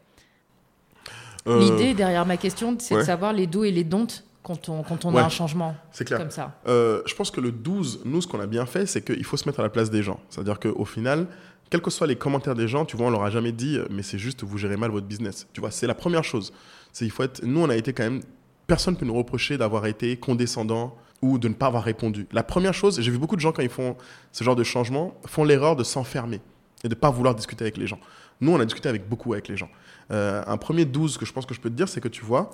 [1.48, 4.82] Euh, L'idée derrière ma question, c'est de savoir les dos et les don'ts quand on,
[4.82, 5.20] quand on Ouais.
[5.20, 6.18] a un changement C'est clair.
[6.18, 6.58] comme ça.
[6.68, 9.36] Euh, je pense que le 12, nous, ce qu'on a bien fait, c'est qu'il faut
[9.36, 10.20] se mettre à la place des gens.
[10.30, 11.26] C'est-à-dire qu'au final,
[11.72, 13.86] quels que soient les commentaires des gens, tu vois, on leur a jamais dit, euh,
[13.88, 15.46] mais c'est juste, vous gérez mal votre business.
[15.54, 16.52] Tu vois, c'est la première chose.
[16.92, 17.42] C'est il faut être.
[17.42, 18.20] Nous, on a été quand même.
[18.66, 22.26] Personne ne peut nous reprocher d'avoir été condescendant ou de ne pas avoir répondu.
[22.30, 23.96] La première chose, j'ai vu beaucoup de gens quand ils font
[24.32, 26.42] ce genre de changement, font l'erreur de s'enfermer
[26.84, 27.98] et de ne pas vouloir discuter avec les gens.
[28.42, 29.70] Nous, on a discuté avec beaucoup avec les gens.
[30.10, 32.22] Euh, un premier 12 que je pense que je peux te dire, c'est que tu
[32.22, 32.50] vois,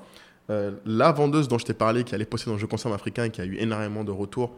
[0.48, 3.24] euh, la vendeuse dont je t'ai parlé, qui allait poster dans le jeu consomme africain
[3.24, 4.54] et qui a eu énormément de retours,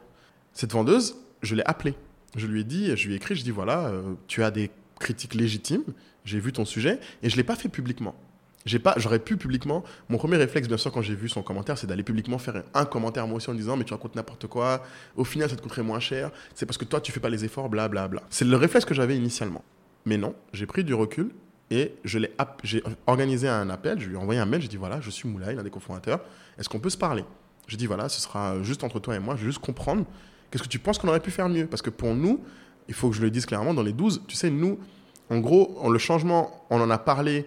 [0.53, 1.94] cette vendeuse, je l'ai appelée.
[2.37, 4.71] Je lui ai dit, je lui ai écrit, je dis voilà, euh, tu as des
[4.99, 5.83] critiques légitimes,
[6.25, 8.14] j'ai vu ton sujet et je l'ai pas fait publiquement.
[8.66, 9.83] J'ai pas, j'aurais pu publiquement.
[10.11, 12.85] Mon premier réflexe, bien sûr, quand j'ai vu son commentaire, c'est d'aller publiquement faire un
[12.85, 14.85] commentaire moi aussi en disant mais tu racontes n'importe quoi.
[15.16, 16.31] Au final, ça te coûterait moins cher.
[16.55, 18.23] C'est parce que toi, tu fais pas les efforts, bla bla bla.
[18.29, 19.64] C'est le réflexe que j'avais initialement.
[20.05, 21.31] Mais non, j'ai pris du recul
[21.71, 23.99] et je l'ai, j'ai organisé un appel.
[23.99, 24.61] Je lui ai envoyé un mail.
[24.61, 26.21] J'ai dit voilà, je suis Moulay, l'un des cofondateurs.
[26.59, 27.25] Est-ce qu'on peut se parler?
[27.66, 29.37] J'ai dit voilà, ce sera juste entre toi et moi.
[29.37, 30.05] Je veux juste comprendre
[30.51, 31.67] qu'est-ce que tu penses qu'on aurait pu faire mieux?
[31.67, 32.41] Parce que pour nous,
[32.89, 34.23] il faut que je le dise clairement dans les 12.
[34.27, 34.79] Tu sais, nous,
[35.31, 37.47] en gros, le changement, on en a parlé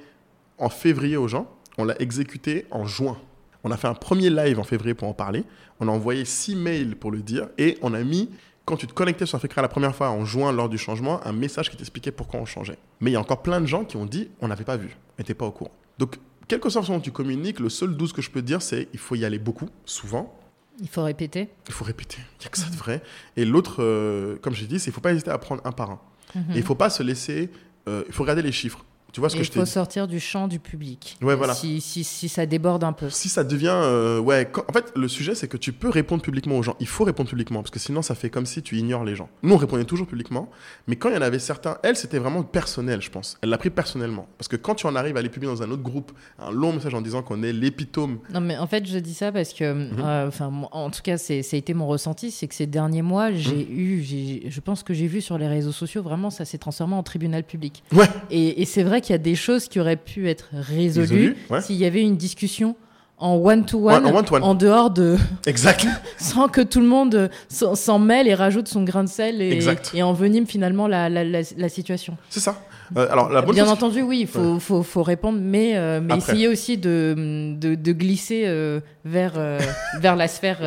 [0.57, 1.49] en février aux gens.
[1.77, 3.17] On l'a exécuté en juin.
[3.63, 5.43] On a fait un premier live en février pour en parler.
[5.79, 7.47] On a envoyé six mails pour le dire.
[7.57, 8.29] Et on a mis,
[8.65, 11.33] quand tu te connectais sur Africa la première fois en juin lors du changement, un
[11.33, 12.77] message qui t'expliquait pourquoi on changeait.
[12.99, 14.95] Mais il y a encore plein de gens qui ont dit on n'avait pas vu,
[15.17, 15.71] on n'était pas au courant.
[15.97, 18.61] Donc, quelle que soit façon dont tu communiques, le seul 12 que je peux dire,
[18.61, 20.37] c'est il faut y aller beaucoup, souvent.
[20.79, 21.49] Il faut répéter.
[21.67, 22.17] Il faut répéter.
[22.39, 23.01] Il n'y a que ça de vrai.
[23.37, 25.71] Et l'autre, euh, comme j'ai dit, c'est qu'il ne faut pas hésiter à prendre un
[25.71, 25.99] par un.
[26.35, 26.45] Mhm.
[26.49, 27.49] Et il ne faut pas se laisser.
[27.87, 28.83] euh, il faut regarder les chiffres.
[29.13, 31.17] Tu vois ce Et que il je t'ai faut sortir du champ du public.
[31.21, 31.53] Ouais, voilà.
[31.53, 33.09] Si, si, si ça déborde un peu.
[33.11, 33.69] Si ça devient.
[33.71, 36.75] euh, ouais, quand- en fait, le sujet, c'est que tu peux répondre publiquement aux gens.
[36.79, 39.29] Il faut répondre publiquement, parce que sinon, ça fait comme si tu ignores les gens.
[39.43, 40.49] Nous, on répondait toujours publiquement,
[40.87, 43.37] mais quand il y en avait certains, elle, c'était vraiment personnel, je pense.
[43.43, 44.27] Elle l'a pris personnellement.
[44.39, 46.73] Parce que quand tu en arrives à aller publier dans un autre groupe un long
[46.73, 48.17] message en disant qu'on est l'épitome.
[48.33, 49.99] Non, mais en fait, je dis ça parce que, Mhm.
[50.03, 53.03] euh, enfin, en tout cas, c'est, ça a été mon ressenti, c'est que ces derniers
[53.03, 53.37] mois, Mhm.
[53.37, 56.95] j'ai eu, je pense que j'ai vu sur les réseaux sociaux, vraiment, ça s'est transformé
[56.95, 57.83] en tribunal public.
[57.93, 61.35] Ouais, Et, et c'est vrai qu'il y a des choses qui auraient pu être résolues
[61.49, 61.61] ouais.
[61.61, 62.75] s'il y avait une discussion
[63.17, 64.05] en one-to-one,
[64.41, 65.85] en dehors de, exact.
[66.17, 70.45] sans que tout le monde s'en mêle et rajoute son grain de sel et, envenime
[70.45, 72.17] finalement la, la, la, la situation.
[72.29, 72.61] C'est ça.
[72.97, 76.01] Euh, alors, la bonne Bien chose- entendu, oui, il faut, faut, faut répondre, mais, euh,
[76.01, 79.59] mais essayer aussi de, de, de glisser euh, vers, euh,
[79.99, 80.57] vers la sphère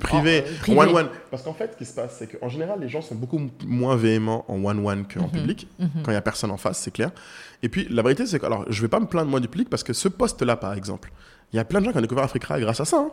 [0.00, 0.78] privé, privée.
[0.78, 1.08] en one-one.
[1.30, 3.96] Parce qu'en fait, ce qui se passe, c'est qu'en général, les gens sont beaucoup moins
[3.96, 5.30] véhéments en one-one qu'en Mhm.
[5.30, 5.88] public, Mhm.
[6.02, 7.10] quand il n'y a personne en face, c'est clair.
[7.62, 9.68] Et puis, la vérité, c'est que, alors, je vais pas me plaindre moi du public,
[9.70, 11.10] parce que ce poste-là, par exemple,
[11.52, 12.98] il y a plein de gens qui ont découvert Africa grâce à ça.
[12.98, 13.10] hein.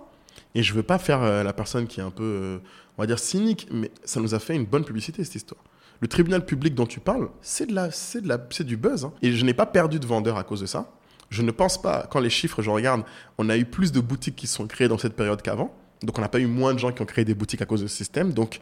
[0.56, 2.60] Et je veux pas faire la personne qui est un peu,
[2.98, 5.62] on va dire, cynique, mais ça nous a fait une bonne publicité, cette histoire.
[6.02, 9.06] Le tribunal public dont tu parles, c'est de la, c'est de la, c'est du buzz.
[9.06, 9.14] hein.
[9.22, 10.92] Et je n'ai pas perdu de vendeurs à cause de ça.
[11.30, 13.04] Je ne pense pas, quand les chiffres, je regarde,
[13.38, 15.74] on a eu plus de boutiques qui sont créées dans cette période qu'avant.
[16.02, 17.82] Donc on n'a pas eu moins de gens qui ont créé des boutiques à cause
[17.84, 18.34] de ce système.
[18.34, 18.60] Donc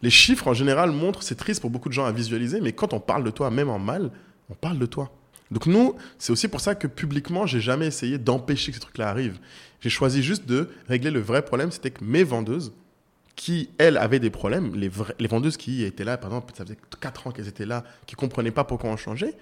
[0.00, 2.92] les chiffres en général montrent, c'est triste pour beaucoup de gens à visualiser, mais quand
[2.94, 4.10] on parle de toi, même en mal,
[4.48, 5.10] on parle de toi.
[5.50, 9.08] Donc nous, c'est aussi pour ça que publiquement, j'ai jamais essayé d'empêcher que ces trucs-là
[9.08, 9.40] arrivent.
[9.80, 12.72] J'ai choisi juste de régler le vrai problème, c'était que mes vendeuses,
[13.38, 14.88] qui, elles, avaient des problèmes, les,
[15.28, 18.50] vendeuses qui étaient là, par exemple, ça faisait 4 ans qu'elles étaient là, qui comprenaient
[18.50, 19.34] pas pourquoi on changeait,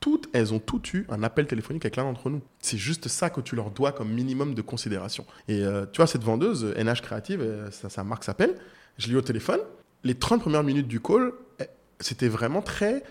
[0.00, 2.42] toutes, elles ont toutes eu un appel téléphonique avec l'un d'entre nous.
[2.60, 5.24] C'est juste ça que tu leur dois comme minimum de considération.
[5.48, 8.54] Et euh, tu vois, cette vendeuse, NH Créative, euh, ça, sa marque s'appelle,
[8.98, 9.60] je l'ai eu au téléphone.
[10.04, 11.64] Les 30 premières minutes du call, eh,
[12.00, 13.02] c'était vraiment très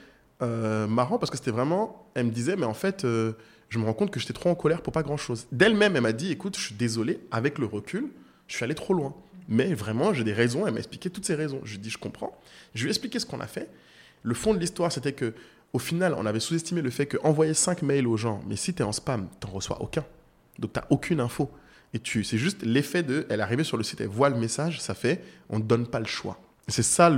[0.43, 3.33] euh, marrant parce que c'était vraiment, elle me disait, mais en fait, euh,
[3.69, 5.47] je me rends compte que j'étais trop en colère pour pas grand-chose.
[5.51, 8.11] D'elle-même, elle m'a dit, écoute, je suis désolé, avec le recul,
[8.47, 9.15] je suis allé trop loin.
[9.47, 11.61] Mais vraiment, j'ai des raisons, elle m'a expliqué toutes ces raisons.
[11.63, 12.37] Je lui ai dit, je comprends.
[12.75, 13.69] Je lui ai expliqué ce qu'on a fait.
[14.23, 15.33] Le fond de l'histoire, c'était que
[15.73, 18.81] au final, on avait sous-estimé le fait qu'envoyer 5 mails aux gens, mais si tu
[18.81, 20.05] es en spam, tu reçois aucun.
[20.59, 21.51] Donc, tu aucune info.
[21.93, 24.37] Et tu, c'est juste l'effet de, elle est arrivée sur le site, elle voit le
[24.37, 26.39] message, ça fait, on ne donne pas le choix.
[26.67, 27.09] C'est ça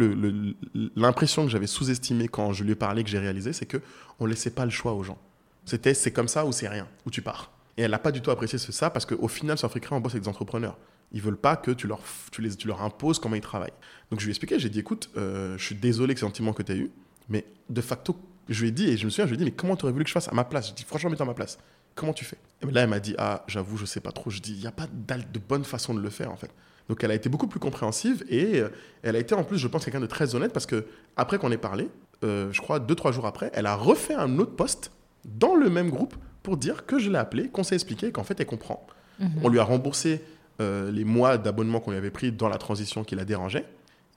[0.95, 3.81] l'impression que j'avais sous-estimée quand je lui ai parlé, que j'ai réalisé, c'est que
[4.19, 5.17] on laissait pas le choix aux gens.
[5.65, 7.51] C'était, c'est comme ça ou c'est rien, ou tu pars.
[7.77, 9.99] Et elle n'a pas du tout apprécié ce ça parce qu'au final, sur Africa, on
[10.01, 10.77] bosse avec des entrepreneurs.
[11.11, 13.73] Ils veulent pas que tu leur, tu les, tu leur imposes comment ils travaillent.
[14.11, 16.53] Donc je lui ai expliqué, j'ai dit, écoute, euh, je suis désolé que ce sentiment
[16.53, 16.91] que tu as eu,
[17.29, 18.15] mais de facto,
[18.47, 19.85] je lui ai dit, et je me souviens, je lui ai dit, mais comment tu
[19.85, 20.69] aurais voulu que je fasse à ma place?
[20.69, 21.59] Je dis, franchement, mets-toi à ma place.
[21.95, 22.37] Comment tu fais?
[22.61, 24.29] Et là, elle m'a dit, ah, j'avoue, je sais pas trop.
[24.29, 26.51] Je dis, il n'y a pas de bonne façon de le faire, en fait.
[26.89, 28.69] Donc elle a été beaucoup plus compréhensive et euh,
[29.03, 31.51] elle a été en plus, je pense, quelqu'un de très honnête parce que après qu'on
[31.51, 31.87] ait parlé,
[32.23, 34.91] euh, je crois, deux, trois jours après, elle a refait un autre post
[35.23, 38.39] dans le même groupe pour dire que je l'ai appelé, qu'on s'est expliqué, qu'en fait,
[38.39, 38.85] elle comprend.
[39.19, 39.29] Mhm.
[39.43, 40.21] On lui a remboursé
[40.61, 43.65] euh, les mois d'abonnement qu'on lui avait pris dans la transition qui la dérangeait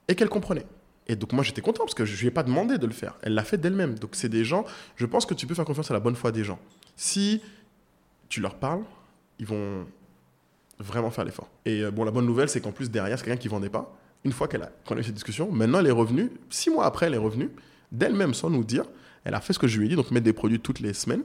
[0.08, 0.66] et qu'elle comprenait.
[1.06, 3.16] Et donc moi j'étais content parce que je lui ai pas demandé de le faire.
[3.22, 3.98] Elle l'a fait d'elle-même.
[3.98, 4.64] Donc c'est des gens,
[4.96, 6.58] je pense que tu peux faire confiance à la bonne foi des gens.
[6.96, 7.42] Si
[8.28, 8.82] tu leur parles,
[9.38, 9.86] ils vont
[10.78, 11.48] vraiment faire l'effort.
[11.64, 13.96] Et euh, bon, la bonne nouvelle, c'est qu'en plus derrière, c'est quelqu'un qui vendait pas.
[14.24, 16.86] Une fois qu'elle a, qu'on a eu cette discussion, maintenant elle est revenue, six mois
[16.86, 17.50] après elle est revenue,
[17.90, 18.84] d'elle-même sans nous dire,
[19.24, 20.92] elle a fait ce que je lui ai dit, donc mettre des produits toutes les
[20.92, 21.22] semaines.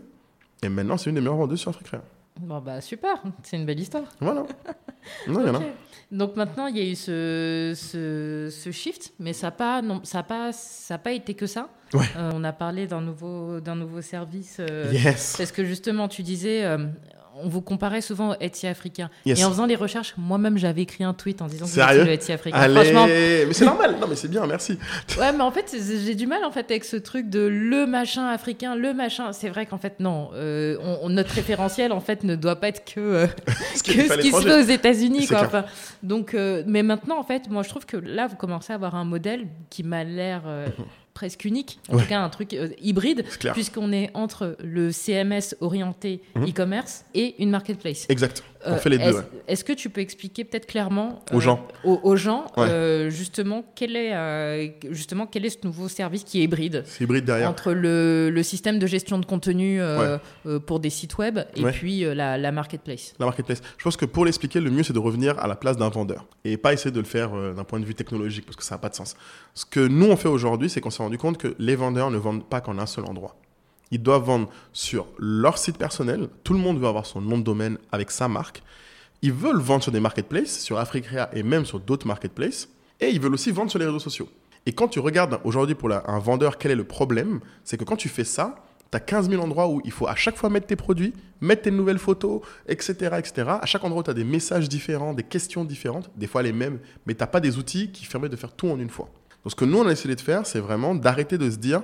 [0.63, 1.91] Et maintenant c'est une des meilleures vendeuses sur Afrique.
[2.39, 4.03] Bon, bah super, c'est une belle histoire.
[4.19, 4.43] Voilà.
[5.27, 5.61] Non, il y en a.
[6.11, 9.81] Donc maintenant, il y a eu ce, ce, ce shift, mais ça n'a pas,
[10.23, 10.51] pas,
[10.97, 11.69] pas été que ça.
[11.93, 12.03] Ouais.
[12.17, 14.57] Euh, on a parlé d'un nouveau, nouveau service.
[14.59, 15.35] euh, Yes.
[15.37, 16.87] Parce que justement, tu disais, euh,
[17.43, 19.09] on vous comparait souvent au Etsy africain.
[19.25, 19.39] Yes.
[19.39, 22.11] Et en faisant les recherches, moi-même, j'avais écrit un tweet en disant que c'était le
[22.11, 22.57] Etsy africain.
[22.57, 23.97] Allez, Franchement, mais c'est normal.
[23.99, 24.77] Non, mais c'est bien, merci.
[25.19, 28.27] ouais, mais en fait, j'ai du mal en fait avec ce truc de le machin
[28.27, 29.33] africain, le machin.
[29.33, 32.85] C'est vrai qu'en fait, non, euh, on- notre référentiel en fait ne doit pas être
[32.85, 33.27] que euh,
[33.75, 35.27] Ce que ce qui se fait aux États-Unis.
[35.31, 35.65] Enfin,
[36.03, 38.95] donc, euh, mais maintenant, en fait, moi, je trouve que là, vous commencez à avoir
[38.95, 40.43] un modèle qui m'a l'air
[41.17, 42.03] presque unique, en Ouais.
[42.03, 46.49] tout cas un truc euh, hybride, puisqu'on est entre le CMS orienté Mhm.
[46.49, 48.05] e-commerce et une marketplace.
[48.09, 48.43] Exact.
[48.69, 49.23] On Euh, fait les deux.
[49.47, 49.67] Est-ce ouais.
[49.75, 51.65] que tu peux expliquer peut-être clairement Aux gens.
[51.83, 52.67] aux, aux gens Ouais.
[52.69, 57.03] euh, justement quel est euh, justement quel est ce nouveau service qui est hybride C'est
[57.05, 57.49] hybride derrière.
[57.49, 61.63] entre le, le système de gestion de contenu euh, euh, pour des sites web et
[61.63, 63.13] puis euh, la, la marketplace?
[63.19, 63.61] La marketplace.
[63.77, 66.25] Je pense que pour l'expliquer, le mieux, c'est de revenir à la place d'un vendeur
[66.43, 68.75] et pas essayer de le faire euh, d'un point de vue technologique parce que ça
[68.75, 69.15] n'a pas de sens.
[69.53, 72.17] Ce que nous, on fait aujourd'hui, c'est qu'on s'est rendu compte que les vendeurs ne
[72.17, 73.35] vendent pas qu'en un seul endroit.
[73.91, 76.27] Ils doivent vendre sur leur site personnel.
[76.43, 78.61] Tout le monde veut avoir son nom de domaine avec sa marque.
[79.21, 82.69] Ils veulent vendre sur des marketplaces, sur Africrea et même sur d'autres marketplaces.
[82.99, 84.29] Et ils veulent aussi vendre sur les réseaux sociaux.
[84.65, 87.39] Et quand tu regardes aujourd'hui pour un vendeur, quel est le problème?
[87.63, 88.55] C'est que quand tu fais ça,
[88.91, 91.63] tu as 15 000 endroits où il faut à chaque fois mettre tes produits, mettre
[91.63, 93.15] tes nouvelles photos, etc.
[93.17, 93.49] etc.
[93.61, 96.79] À chaque endroit, tu as des messages différents, des questions différentes, des fois les mêmes,
[97.05, 99.09] mais tu n'as pas des outils qui permettent de faire tout en une fois.
[99.43, 101.83] Donc ce que nous, on a essayé de faire, c'est vraiment d'arrêter de se dire,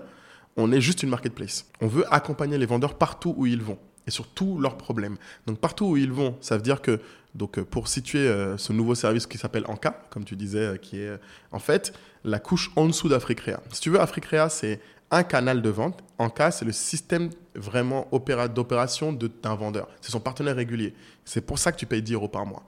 [0.57, 1.65] on est juste une marketplace.
[1.81, 5.17] On veut accompagner les vendeurs partout où ils vont et sur tous leurs problèmes.
[5.47, 6.99] Donc partout où ils vont, ça veut dire que
[7.35, 10.77] donc euh, pour situer euh, ce nouveau service qui s'appelle Anka, comme tu disais, euh,
[10.77, 11.17] qui est
[11.51, 13.59] en fait la couche en dessous d'Africrea.
[13.71, 16.03] Si tu veux, Africrea, c'est un canal de vente.
[16.19, 19.87] Anka, c'est le système vraiment opéra- d'opération d'un vendeur.
[20.01, 20.93] C'est son partenaire régulier.
[21.25, 22.63] C'est pour ça que tu payes 10 euros par mois.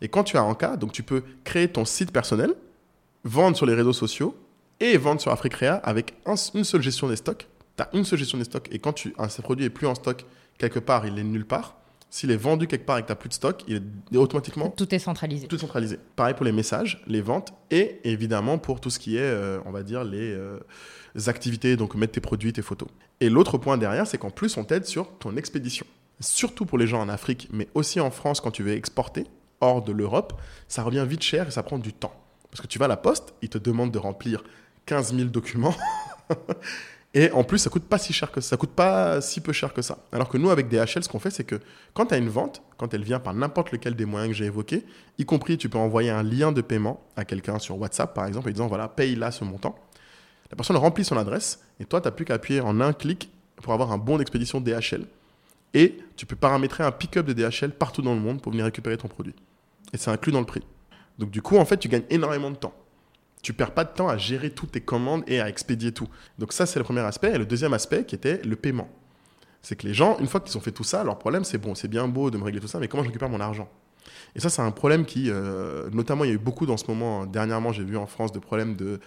[0.00, 2.54] Et quand tu as Anka, donc tu peux créer ton site personnel,
[3.24, 4.36] vendre sur les réseaux sociaux
[4.80, 7.46] et vendre sur Africrea avec un- une seule gestion des stocks.
[7.76, 9.86] Tu as une seule gestion des stocks et quand tu, un ce produit est plus
[9.86, 10.24] en stock
[10.58, 11.76] quelque part, il est nulle part.
[12.08, 14.70] S'il est vendu quelque part et que tu n'as plus de stock, il est automatiquement
[14.70, 15.48] Tout est centralisé.
[15.48, 15.98] tout centralisé.
[16.14, 19.72] Pareil pour les messages, les ventes et évidemment pour tout ce qui est, euh, on
[19.72, 20.58] va dire, les euh,
[21.26, 22.88] activités, donc mettre tes produits, tes photos.
[23.20, 25.84] Et l'autre point derrière, c'est qu'en plus, on t'aide sur ton expédition.
[26.20, 29.24] Surtout pour les gens en Afrique, mais aussi en France quand tu veux exporter
[29.60, 32.14] hors de l'Europe, ça revient vite cher et ça prend du temps.
[32.50, 34.42] Parce que tu vas à la poste, ils te demandent de remplir
[34.86, 35.74] 15 000 documents.
[37.14, 39.52] Et en plus, ça coûte pas si cher que ça, ça coûte pas si peu
[39.52, 39.98] cher que ça.
[40.12, 41.60] Alors que nous, avec DHL, ce qu'on fait, c'est que
[41.94, 44.44] quand tu as une vente, quand elle vient par n'importe lequel des moyens que j'ai
[44.44, 44.84] évoqués,
[45.16, 48.50] y compris tu peux envoyer un lien de paiement à quelqu'un sur WhatsApp, par exemple,
[48.50, 49.76] en disant voilà, paye là ce montant.
[50.50, 53.30] La personne remplit son adresse et toi, tu n'as plus qu'à appuyer en un clic
[53.62, 55.06] pour avoir un bon d'expédition DHL.
[55.72, 58.98] Et tu peux paramétrer un pick-up de DHL partout dans le monde pour venir récupérer
[58.98, 59.34] ton produit.
[59.94, 60.62] Et c'est inclus dans le prix.
[61.18, 62.74] Donc du coup, en fait, tu gagnes énormément de temps.
[63.46, 66.08] Tu perds pas de temps à gérer toutes tes commandes et à expédier tout.
[66.36, 67.32] Donc ça, c'est le premier aspect.
[67.32, 68.88] Et le deuxième aspect, qui était le paiement.
[69.62, 71.76] C'est que les gens, une fois qu'ils ont fait tout ça, leur problème, c'est bon,
[71.76, 73.68] c'est bien beau de me régler tout ça, mais comment je récupère mon argent?
[74.34, 76.88] Et ça, c'est un problème qui, euh, notamment, il y a eu beaucoup dans ce
[76.88, 78.98] moment, euh, dernièrement, j'ai vu en France de problèmes de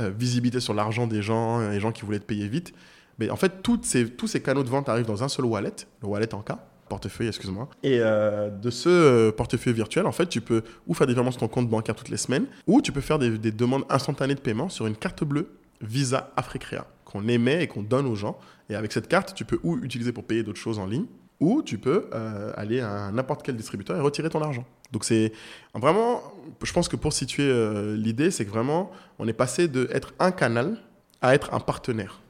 [0.00, 2.72] euh, visibilité sur l'argent des gens, les gens qui voulaient te payer vite.
[3.18, 5.74] Mais en fait, toutes ces, tous ces canaux de vente arrivent dans un seul wallet,
[6.02, 7.68] le wallet en cas, portefeuille, excuse-moi.
[7.82, 11.30] Et euh, de ce euh, portefeuille virtuel, en fait, tu peux ou faire des virements
[11.30, 14.34] sur ton compte bancaire toutes les semaines, ou tu peux faire des, des demandes instantanées
[14.34, 15.48] de paiement sur une carte bleue
[15.80, 18.38] Visa Africrea qu'on émet et qu'on donne aux gens.
[18.68, 21.06] Et avec cette carte, tu peux ou utiliser pour payer d'autres choses en ligne,
[21.40, 24.64] ou tu peux euh, aller à n'importe quel distributeur et retirer ton argent.
[24.92, 25.32] Donc c'est
[25.74, 26.22] vraiment,
[26.62, 30.12] je pense que pour situer euh, l'idée, c'est que vraiment, on est passé de être
[30.18, 30.78] un canal
[31.22, 32.20] à être un partenaire.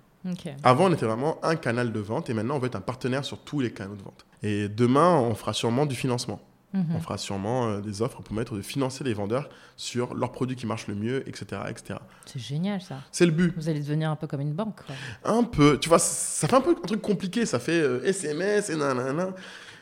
[0.63, 3.25] Avant, on était vraiment un canal de vente et maintenant, on veut être un partenaire
[3.25, 4.27] sur tous les canaux de vente.
[4.43, 6.41] Et demain, on fera sûrement du financement.
[6.75, 6.97] Mhm.
[6.97, 10.55] On fera sûrement euh, des offres pour permettre de financer les vendeurs sur leurs produits
[10.55, 11.63] qui marchent le mieux, etc.
[11.69, 11.99] etc.
[12.27, 12.99] C'est génial ça.
[13.11, 13.55] C'est le but.
[13.57, 14.77] Vous allez devenir un peu comme une banque.
[14.85, 14.95] quoi.
[15.25, 15.79] Un peu.
[15.81, 17.47] Tu vois, ça fait un peu un truc compliqué.
[17.47, 19.31] Ça fait euh, SMS et nanana.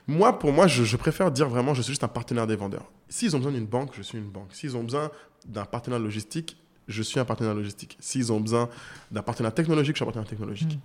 [0.07, 2.89] Moi, pour moi, je, je préfère dire vraiment, je suis juste un partenaire des vendeurs.
[3.09, 4.51] S'ils ont besoin d'une banque, je suis une banque.
[4.53, 5.11] S'ils ont besoin
[5.49, 7.97] d'un partenaire logistique, je suis un partenaire logistique.
[7.99, 8.69] S'ils ont besoin
[9.11, 10.75] d'un partenaire technologique, je suis un partenaire technologique.
[10.75, 10.81] Hmm.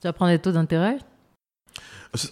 [0.00, 0.98] Tu vas prendre des taux d'intérêt?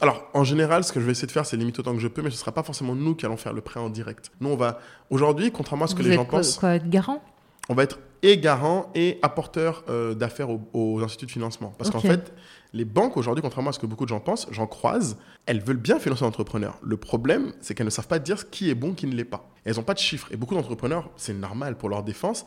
[0.00, 2.08] Alors, en général, ce que je vais essayer de faire, c'est limiter autant que je
[2.08, 4.30] peux, mais ce ne sera pas forcément nous qui allons faire le prêt en direct.
[4.40, 4.78] Nous, on va,
[5.10, 6.58] aujourd'hui, contrairement à ce que les gens pensent.
[6.58, 7.22] Quoi, être garant?
[7.68, 11.74] On va être et garant et apporteur euh, d'affaires aux, instituts de financement.
[11.76, 12.32] Parce qu'en fait,
[12.72, 15.76] les banques aujourd'hui, contrairement à ce que beaucoup de gens pensent, j'en croise, elles veulent
[15.76, 16.78] bien financer l'entrepreneur.
[16.82, 19.50] Le problème, c'est qu'elles ne savent pas dire qui est bon, qui ne l'est pas.
[19.64, 20.28] elles n'ont pas de chiffres.
[20.30, 22.46] Et beaucoup d'entrepreneurs, c'est normal pour leur défense,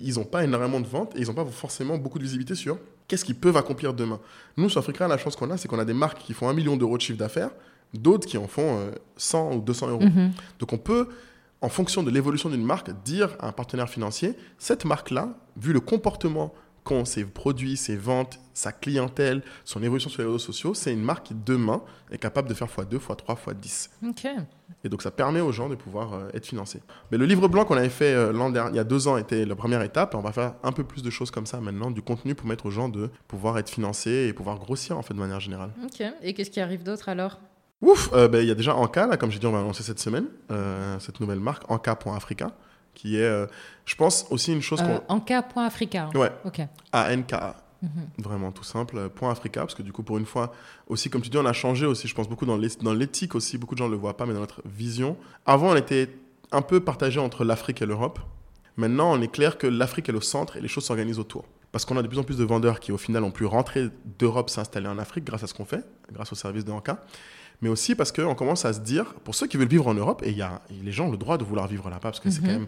[0.00, 2.78] ils n'ont pas énormément de ventes et ils n'ont pas forcément beaucoup de visibilité sur
[3.12, 4.18] qu'est-ce qu'ils peuvent accomplir demain.
[4.56, 6.54] Nous, sur Africa, la chance qu'on a, c'est qu'on a des marques qui font un
[6.54, 7.50] million d'euros de chiffre d'affaires,
[7.92, 10.00] d'autres qui en font 100 euh, ou 200 euros.
[10.00, 10.32] Mhm.
[10.58, 11.08] Donc on peut,
[11.60, 15.80] en fonction de l'évolution d'une marque, dire à un partenaire financier, cette marque-là, vu le
[15.80, 20.92] comportement qu'ont ses produits, ses ventes, sa clientèle, son évolution sur les réseaux sociaux, c'est
[20.92, 23.90] une marque qui demain est capable de faire x2, x3, x10.
[24.08, 24.26] Ok.
[24.84, 26.80] Et donc ça permet aux gens de pouvoir euh, être financés.
[27.10, 29.16] Mais le livre blanc qu'on avait fait euh, l'an dernier, il y a deux ans,
[29.16, 30.14] était la première étape.
[30.14, 32.66] on va faire un peu plus de choses comme ça maintenant, du contenu pour mettre
[32.66, 35.70] aux gens de pouvoir être financés et pouvoir grossir en fait de manière générale.
[35.84, 36.04] Ok.
[36.22, 37.38] Et qu'est-ce qui arrive d'autre alors?
[37.80, 39.82] Ouf, euh, ben, il y a déjà Anka, là, comme j'ai dit, on va annoncer
[39.82, 40.26] cette semaine,
[41.00, 42.52] cette nouvelle marque, Anka.africa
[42.94, 43.46] qui est, euh,
[43.84, 45.14] je pense, aussi une chose euh, qu'on...
[45.14, 46.10] Anka.africa.
[46.14, 46.30] Ouais.
[46.44, 46.60] Ok.
[46.92, 47.56] A-N-K-A.
[47.82, 47.90] Mhm.
[48.18, 50.52] Vraiment tout simple, euh, point Africa, parce que du coup, pour une fois,
[50.86, 52.56] aussi, comme tu dis, on a changé aussi, je pense, beaucoup dans
[52.94, 55.16] l'éthique aussi, beaucoup de gens ne le voient pas, mais dans notre vision.
[55.46, 56.08] Avant, on était
[56.52, 58.20] un peu partagé entre l'Afrique et l'Europe.
[58.76, 61.44] Maintenant, on est clair que l'Afrique est le centre et les choses s'organisent autour.
[61.72, 63.88] Parce qu'on a de plus en plus de vendeurs qui, au final, ont pu rentrer
[64.18, 67.02] d'Europe, s'installer en Afrique grâce à ce qu'on fait, grâce au service de Anka
[67.62, 70.22] mais aussi parce qu'on commence à se dire, pour ceux qui veulent vivre en Europe,
[70.24, 72.40] et, y a, les gens ont le droit de vouloir vivre là-bas, parce que c'est
[72.40, 72.66] quand mhm.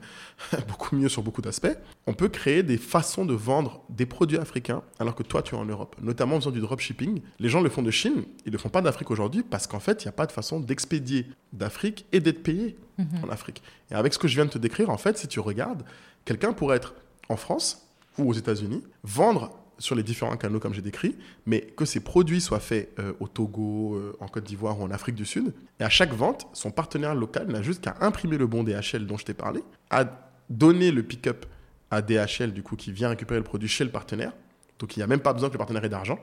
[0.52, 1.76] même beaucoup mieux sur beaucoup d'aspects,
[2.06, 5.58] on peut créer des façons de vendre des produits africains alors que toi, tu es
[5.58, 5.96] en Europe.
[6.00, 7.20] Notamment en faisant du dropshipping.
[7.40, 9.80] Les gens le font de Chine, ils ne le font pas d'Afrique aujourd'hui, parce qu'en
[9.80, 13.24] fait, il n'y a pas de façon d'expédier d'Afrique et d'être payé mhm.
[13.24, 13.62] en Afrique.
[13.90, 15.82] Et avec ce que je viens de te décrire, en fait, si tu regardes,
[16.24, 16.94] quelqu'un pourrait être
[17.28, 21.84] en France ou aux États-Unis, vendre sur les différents canaux comme j'ai décrit, mais que
[21.84, 25.24] ces produits soient faits euh, au Togo, euh, en Côte d'Ivoire ou en Afrique du
[25.24, 25.52] Sud.
[25.80, 29.16] Et à chaque vente, son partenaire local n'a juste qu'à imprimer le bon DHL dont
[29.16, 30.04] je t'ai parlé, à
[30.50, 31.46] donner le pick-up
[31.90, 34.32] à DHL du coup qui vient récupérer le produit chez le partenaire.
[34.78, 36.18] Donc il n'y a même pas besoin que le partenaire ait d'argent.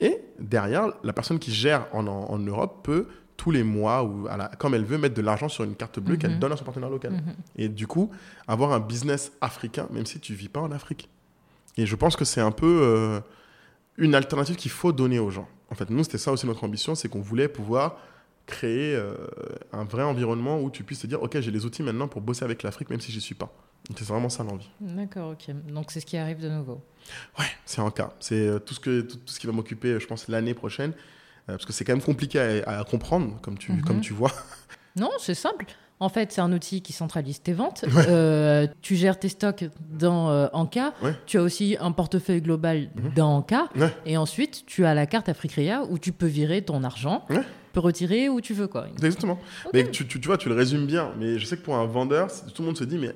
[0.00, 2.02] Et derrière, la personne qui gère en,
[2.38, 6.00] Europe peut tous les mois ou comme elle veut mettre de l'argent sur une carte
[6.00, 6.38] bleue qu'elle mhm.
[6.38, 7.12] donne à son partenaire local.
[7.12, 7.34] Mhm.
[7.56, 8.10] Et du coup,
[8.48, 11.08] avoir un business africain, même si tu vis pas en Afrique.
[11.80, 13.20] Et je pense que c'est un peu euh,
[13.96, 15.48] une alternative qu'il faut donner aux gens.
[15.70, 17.96] En fait, nous, c'était ça aussi notre ambition, c'est qu'on voulait pouvoir
[18.44, 19.14] créer euh,
[19.72, 22.44] un vrai environnement où tu puisses te dire, OK, j'ai les outils maintenant pour bosser
[22.44, 23.50] avec l'Afrique, même si j'y suis pas.
[23.96, 24.68] C'est vraiment ça l'envie.
[24.78, 25.54] D'accord, ok.
[25.72, 26.82] Donc c'est ce qui arrive de nouveau.
[27.38, 28.12] Ouais, c'est en cas.
[28.20, 30.92] C'est euh, tout, ce que, tout, ce qui va m'occuper, je pense, l'année prochaine.
[31.46, 34.02] parce que c'est quand même compliqué à, comprendre, comme tu, comme mhm.
[34.02, 34.32] tu vois.
[34.96, 35.64] Non, c'est simple.
[36.02, 37.84] En fait, c'est un outil qui centralise tes ventes.
[38.08, 40.94] Euh, tu gères tes stocks dans euh, Anka.
[41.26, 43.12] Tu as aussi un portefeuille global mhm.
[43.14, 43.68] dans Anka.
[44.06, 47.24] Et ensuite, tu as la carte Africrea où tu peux virer ton argent.
[47.28, 47.36] Tu
[47.72, 48.66] peux retirer où tu veux.
[48.66, 48.88] Quoi.
[48.88, 49.38] Exactement.
[49.74, 51.12] Mais tu, tu, vois, tu le résumes bien.
[51.18, 53.14] Mais je sais que pour un vendeur, tout le monde se dit, mais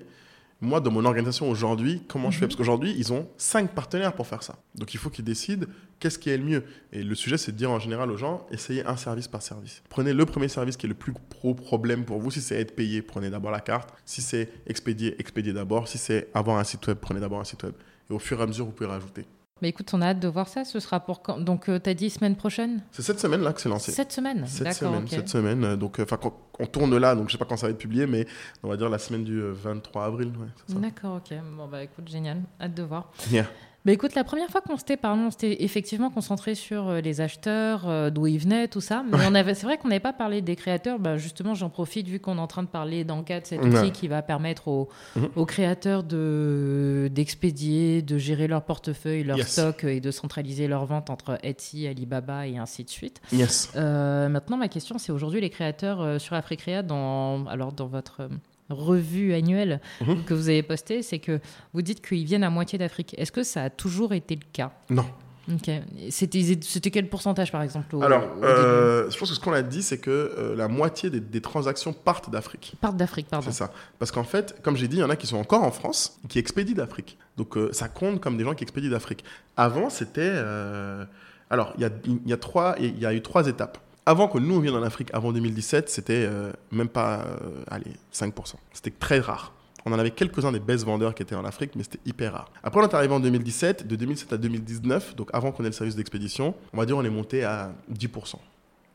[0.61, 2.45] moi, dans mon organisation aujourd'hui, comment je fais?
[2.45, 2.49] Mhm.
[2.49, 4.57] Parce qu'aujourd'hui, ils ont cinq partenaires pour faire ça.
[4.75, 5.67] Donc, il faut qu'ils décident
[5.99, 6.65] qu'est-ce qui est le mieux.
[6.93, 9.83] Et le sujet, c'est de dire en général aux gens, essayez un service par service.
[9.89, 12.31] Prenez le premier service qui est le plus gros problème pour vous.
[12.31, 13.91] Si c'est être payé, prenez d'abord la carte.
[14.05, 15.89] Si c'est expédier, expédiez d'abord.
[15.89, 17.75] Si c'est avoir un site web, prenez d'abord un site web.
[18.11, 19.27] Et au fur et à mesure, vous pouvez rajouter.
[19.65, 20.67] Mais écoute, on a hâte de voir ça.
[20.67, 21.39] Ce sera pour quand?
[21.39, 22.83] Donc, euh, tu as dit semaine prochaine?
[22.93, 23.93] C'est cette semaine-là que c'est lancé.
[23.93, 25.09] Cette semaine Cette semaine.
[25.09, 25.65] Cette semaine.
[25.65, 26.19] Euh, donc, euh, enfin,
[26.59, 28.27] on tourne là, donc je sais pas quand ça va être publié, mais
[28.63, 30.33] on va dire la semaine du 23 avril.
[30.69, 31.35] D'accord, ok.
[31.57, 32.43] Bon, bah écoute, génial.
[32.61, 33.11] Hâte de voir.
[33.31, 33.47] Yeah.
[33.85, 37.21] Bah écoute, la première fois qu'on s'était parlé, on s'était effectivement concentré sur euh, les
[37.21, 39.05] acheteurs, euh, d'où ils venaient, tout ça.
[39.07, 40.99] Mais on avait, c'est vrai qu'on n'avait pas parlé des créateurs.
[40.99, 43.93] Bah justement, j'en profite vu qu'on est en train de parler d'enquête, de cet outil
[43.93, 45.29] qui va permettre aux, mhm.
[45.37, 51.11] aux créateurs de, d'expédier, de gérer leur portefeuille, leur stock et de centraliser leurs ventes
[51.11, 53.21] entre Etsy, Alibaba et ainsi de suite.
[53.33, 53.71] Yes.
[53.77, 58.31] Euh, maintenant, ma question, c'est aujourd'hui les créateurs sur Africrea, dans, alors dans votre
[58.71, 60.25] revue annuelle mhm.
[60.25, 61.41] que vous avez postée, c'est que
[61.73, 63.15] vous dites qu'ils viennent à moitié d'Afrique.
[63.19, 64.73] Est-ce que ça a toujours été le cas?
[64.91, 65.07] Non.
[66.11, 69.99] C'était quel pourcentage, par exemple Alors, euh, je pense que ce qu'on a dit, c'est
[69.99, 72.75] que euh, la moitié des, transactions partent d'Afrique.
[72.81, 73.47] Partent d'Afrique, pardon.
[73.47, 73.71] C'est ça.
[73.99, 76.19] Parce qu'en fait, comme j'ai dit, il y en a qui sont encore en France,
[76.29, 77.19] qui expédient d'Afrique.
[77.37, 79.25] Donc, euh, ça compte comme des gens qui expédient d'Afrique.
[79.57, 80.33] Avant, c'était...
[81.51, 81.91] Alors, il y a,
[82.27, 83.79] y, a trois, y a eu trois étapes.
[84.07, 87.93] Avant que nous, on vienne en Afrique, avant 2017, c'était euh, même pas euh, allez,
[88.13, 88.55] 5%.
[88.73, 89.55] C'était très rare.
[89.87, 92.51] On en avait quelques-uns des best vendeurs qui étaient en Afrique, mais c'était hyper rare.
[92.63, 93.87] Après, on est arrivé en 2017.
[93.87, 97.05] De 2007 à 2019, donc avant qu'on ait le service d'expédition, on va dire on
[97.05, 98.37] est monté à 10%.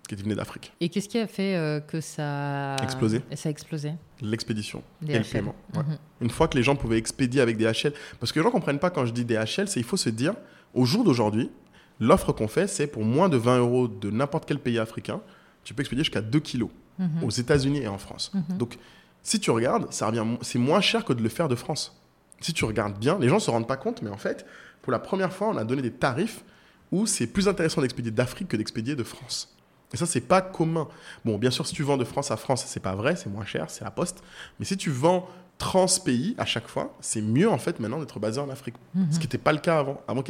[0.08, 0.74] qui venaient d'Afrique.
[0.80, 3.22] Et qu'est-ce qui a fait euh, que ça a Explosé.
[3.36, 3.94] Ça a explosé.
[4.22, 5.56] L'expédition et le paiement.
[5.76, 5.84] ouais.
[5.84, 5.98] Mhm.
[6.22, 8.90] Une fois que les gens pouvaient expédier avec DHL, parce que les gens comprennent pas
[8.90, 10.34] quand je dis DHL, c'est il faut se dire,
[10.74, 11.52] au jour d'aujourd'hui,
[12.00, 15.22] l'offre qu'on fait, c'est pour moins de 20 euros de n'importe quel pays africain,
[15.64, 17.24] tu peux expédier jusqu'à 2 kilos Mhm.
[17.24, 18.32] aux États-Unis et en France.
[18.34, 18.58] Mhm.
[18.58, 18.78] Donc,
[19.24, 21.98] si tu regardes, ça revient, c'est moins cher que de le faire de France.
[22.42, 24.46] Si tu regardes bien, les gens se rendent pas compte, mais en fait,
[24.82, 26.44] pour la première fois, on a donné des tarifs
[26.92, 29.56] où c'est plus intéressant d'expédier d'Afrique que d'expédier de France.
[29.94, 30.88] Et ça, c'est pas commun.
[31.26, 33.46] Bon, bien sûr, si tu vends de France à France, c'est pas vrai, c'est moins
[33.46, 34.22] cher, c'est la poste.
[34.60, 35.28] Mais si tu vends
[35.60, 38.76] trans pays à chaque fois, c'est mieux en fait maintenant d'être basé en Afrique.
[38.96, 39.08] Mhm.
[39.12, 40.02] Ce qui n'était pas le cas avant.
[40.08, 40.24] avant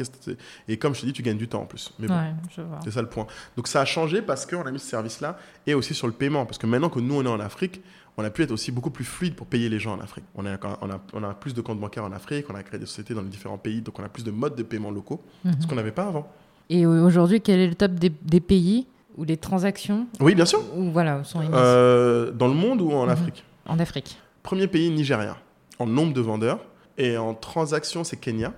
[0.68, 1.92] et comme je te dis, tu gagnes du temps en plus.
[1.98, 2.80] Mais bon, Ouais, je vois.
[2.84, 3.26] c'est ça le point.
[3.56, 6.44] Donc ça a changé parce qu'on a mis ce service-là et aussi sur le paiement.
[6.44, 7.80] Parce que maintenant que nous, on est en Afrique,
[8.16, 10.24] on a pu être aussi beaucoup plus fluide pour payer les gens en Afrique.
[10.34, 12.78] On a, on a, on a plus de comptes bancaires en Afrique, on a créé
[12.80, 15.22] des sociétés dans les différents pays, donc on a plus de modes de paiement locaux,
[15.44, 15.52] Mhm.
[15.62, 16.28] ce qu'on n'avait pas avant.
[16.68, 20.60] Et aujourd'hui, quel est le top des, des pays où les transactions Oui, bien sûr.
[20.76, 23.10] où, voilà, sont Euh, dans le monde ou en Mhm.
[23.10, 23.44] Afrique?
[23.66, 25.36] En Afrique Premier pays, Nigeria.
[25.78, 26.64] En nombre de vendeurs.
[26.98, 28.52] Et en transactions, c'est Kenya.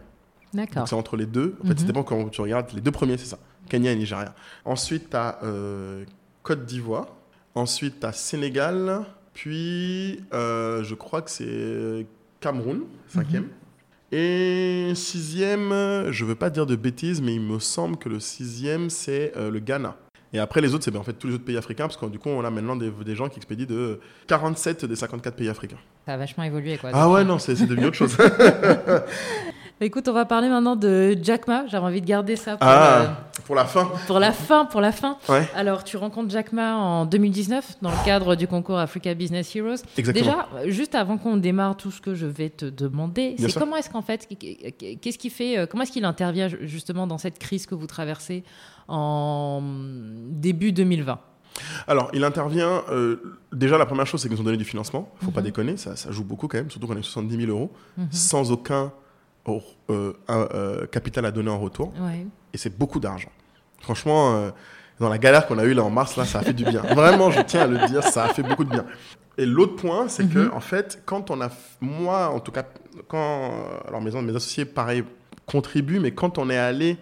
[0.55, 0.87] D'accord.
[0.89, 1.57] C'est entre les deux.
[1.63, 1.79] En fait, Mhm.
[1.79, 2.73] ça dépend quand tu regardes.
[2.75, 3.39] Les deux premiers, c'est ça.
[3.69, 4.35] Kenya et Nigeria.
[4.65, 5.39] Ensuite, tu as
[6.43, 7.07] Côte d'Ivoire.
[7.55, 9.05] Ensuite, tu as Sénégal.
[9.35, 12.07] Puis, euh, je crois que c'est
[12.41, 13.49] Cameroun, cinquième.
[14.11, 15.71] Et sixième,
[16.11, 19.51] je veux pas dire de bêtises, mais il me semble que le sixième, c'est euh,
[19.51, 19.97] le Ghana.
[20.35, 22.07] Et après, les autres, c'est ben, en fait tous les autres pays africains, parce que
[22.07, 25.49] du coup, on a maintenant des, des gens qui expédient de 47 des 54 pays
[25.49, 25.77] africains.
[26.07, 26.79] Ça a vachement évolué.
[26.79, 28.17] Quoi, Ah ouais, non, c'est c'est devenu autre chose.
[29.85, 31.67] Écoute, on va parler maintenant de Jack Ma.
[31.67, 33.81] J'avais envie de garder ça pour, Ah, pour la fin.
[33.81, 34.65] euh, pour la fin.
[34.65, 35.17] Pour la fin.
[35.29, 35.49] Ouais.
[35.57, 39.83] Alors, tu rencontres Jack Ma en 2019 dans le cadre du concours Africa Business Heroes.
[39.99, 40.25] Exactement.
[40.25, 43.75] Déjà, euh, juste avant qu'on démarre tout ce que je vais te demander, c'est comment
[43.77, 47.41] est-ce qu'en fait, qu'est-ce qui fait, euh, comment est-ce qu'il intervient ju- justement dans cette
[47.41, 48.45] crise que vous traversez
[48.87, 49.61] en
[50.31, 51.19] début 2020
[51.89, 52.83] Alors, il intervient.
[52.91, 53.17] euh,
[53.53, 55.09] déjà, la première chose, c'est qu'ils nous ont donné du financement.
[55.25, 55.47] Faut pas Mhm.
[55.47, 58.07] déconner, ça, ça joue beaucoup quand même, surtout qu'on a eu 70 000 euros, Mhm.
[58.13, 58.93] sans aucun
[59.49, 61.93] euh, un, euh, capital à donner en retour.
[62.01, 62.27] Ouais.
[62.53, 63.31] Et c'est beaucoup d'argent.
[63.81, 64.51] Franchement, euh,
[65.01, 66.81] dans la galère qu'on a eue là en mars, là, ça a fait du bien.
[66.95, 68.85] Vraiment, je tiens à le dire, ça a fait beaucoup de bien.
[69.39, 70.53] Et l'autre point, c'est que, Mhm.
[70.55, 71.51] en fait, quand on a.
[71.81, 72.65] Moi, en tout cas,
[73.09, 73.51] quand.
[73.89, 75.03] Alors, mes, mes associés, pareil,
[75.47, 76.99] contribuent, mais quand on est allé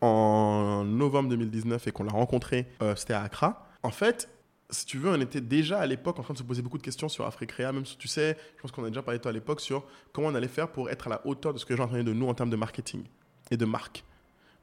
[0.00, 3.66] en novembre 2019 et qu'on l'a rencontré, c'était à Accra.
[3.82, 4.28] En fait,
[4.74, 6.82] si tu veux, on était déjà à l'époque en train de se poser beaucoup de
[6.82, 9.30] questions sur Africrea, même si tu sais, je pense qu'on a déjà parlé de toi
[9.30, 11.72] à l'époque sur comment on allait faire pour être à la hauteur de ce que
[11.72, 13.04] les gens attendaient de nous en termes de marketing
[13.50, 14.04] et de marque.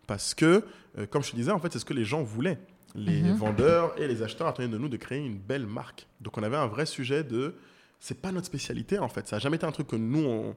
[0.07, 0.63] Parce que,
[0.97, 2.59] euh, comme je te disais, en fait, c'est ce que les gens voulaient.
[2.93, 3.35] Les Mhm.
[3.35, 6.07] vendeurs et les acheteurs attendaient de nous de créer une belle marque.
[6.19, 7.55] Donc on avait un vrai sujet de...
[7.99, 9.27] C'est pas notre spécialité en fait.
[9.27, 10.55] Ça n'a jamais été un truc que nous, on,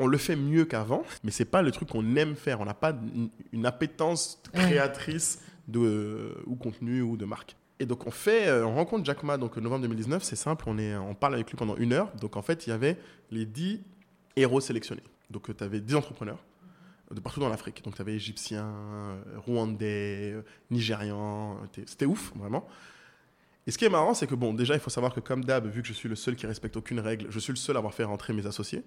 [0.00, 2.60] on le fait mieux qu'avant, mais c'est pas le truc qu'on aime faire.
[2.60, 7.54] On n'a pas une, une appétence créatrice de, ou contenu ou de marque.
[7.80, 10.78] Et donc on fait, euh, on rencontre Jack Ma donc novembre 2019, c'est simple, on,
[10.78, 12.10] est, on parle avec lui pendant une heure.
[12.20, 12.98] Donc en fait, il y avait
[13.30, 13.80] les 10
[14.36, 15.02] héros sélectionnés.
[15.30, 16.42] Donc tu avais 10 entrepreneurs
[17.10, 17.82] euh, de partout dans l'Afrique.
[17.84, 22.66] Donc tu avais Égyptiens, euh, Rwandais, euh, Nigérians, euh, c'était ouf, vraiment.
[23.66, 25.66] Et ce qui est marrant, c'est que bon, déjà, il faut savoir que comme d'hab,
[25.66, 27.78] vu que je suis le seul qui respecte aucune règle, je suis le seul à
[27.78, 28.82] avoir fait rentrer mes associés.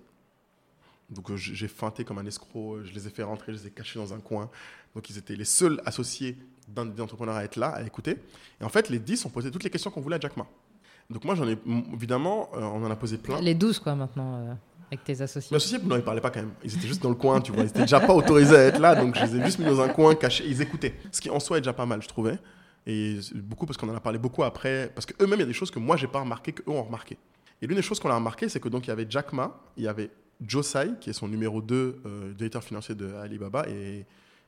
[1.11, 3.67] Donc euh, j'ai feinté comme un escroc, euh, je les ai fait rentrer, je les
[3.67, 4.49] ai cachés dans un coin.
[4.95, 6.37] Donc ils étaient les seuls associés
[6.67, 8.17] d'un des entrepreneurs à être là, à écouter.
[8.59, 10.45] Et en fait, les 10 ont posé toutes les questions qu'on voulait à Jack Ma.
[11.09, 11.57] Donc moi, j'en ai,
[11.93, 13.39] évidemment, euh, on en a posé plein.
[13.41, 14.53] Les 12, quoi, maintenant, euh,
[14.91, 15.49] avec tes associés.
[15.51, 16.53] Mes associés, non, ils parlaient pas quand même.
[16.63, 17.63] Ils étaient juste dans le coin, tu vois.
[17.63, 19.81] Ils étaient déjà pas autorisés à être là, donc je les ai juste mis dans
[19.81, 20.45] un coin, cachés.
[20.47, 20.95] Ils écoutaient.
[21.11, 22.37] Ce qui en soi est déjà pas mal, je trouvais.
[22.87, 24.91] Et beaucoup parce qu'on en a parlé beaucoup après.
[24.93, 27.17] Parce qu'eux-mêmes, il y a des choses que moi, j'ai pas remarqué, qu'eux ont remarqué.
[27.61, 29.59] Et l'une des choses qu'on a remarqué, c'est que donc il y avait Jack Ma,
[29.77, 30.09] il y avait
[30.45, 34.05] Josai, qui est son numéro 2 euh, directeur financier de Alibaba, et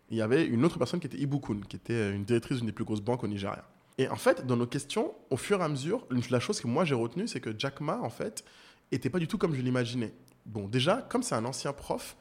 [0.09, 2.73] il y avait une autre personne qui était Ibukun, qui était une directrice d'une des
[2.73, 3.65] plus grosses banques au Nigeria.
[3.97, 6.83] Et en fait, dans nos questions, au fur et à mesure, la chose que moi
[6.85, 8.43] j'ai retenue, c'est que Jack Ma, en fait,
[8.91, 10.13] était pas du tout comme je l'imaginais.
[10.45, 12.17] Bon, déjà, comme c'est un ancien prof,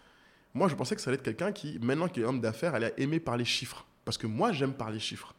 [0.54, 2.94] moi je pensais que ça allait être quelqu'un qui, maintenant qu'il est homme d'affaires, allait
[2.98, 3.86] aimer parler chiffres.
[4.04, 5.34] Parce que moi, j'aime parler chiffres.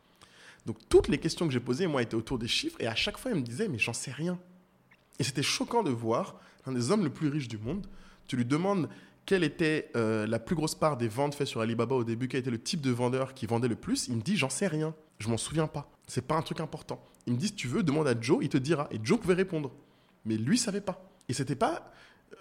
[0.66, 3.18] Donc toutes les questions que j'ai posées, moi, étaient autour des chiffres, et à chaque
[3.18, 4.40] fois, il me disait, mais j'en sais rien.
[5.20, 7.86] Et c'était choquant de voir l'un des hommes les plus riches du monde.
[8.28, 8.90] Tu lui demandes
[9.26, 12.42] quelle était euh, la plus grosse part des ventes faites sur Alibaba au début, quel
[12.42, 14.08] était le type de vendeur qui vendait le plus?
[14.08, 15.90] Il me dit, j'en sais rien, je m'en souviens pas.
[16.08, 17.04] C'est pas un truc important.
[17.26, 18.88] Il me dit, si tu veux, demande à Joe, il te dira.
[18.92, 19.72] Et Joe pouvait répondre.
[20.26, 21.10] Mais lui savait pas.
[21.30, 21.92] Et c'était pas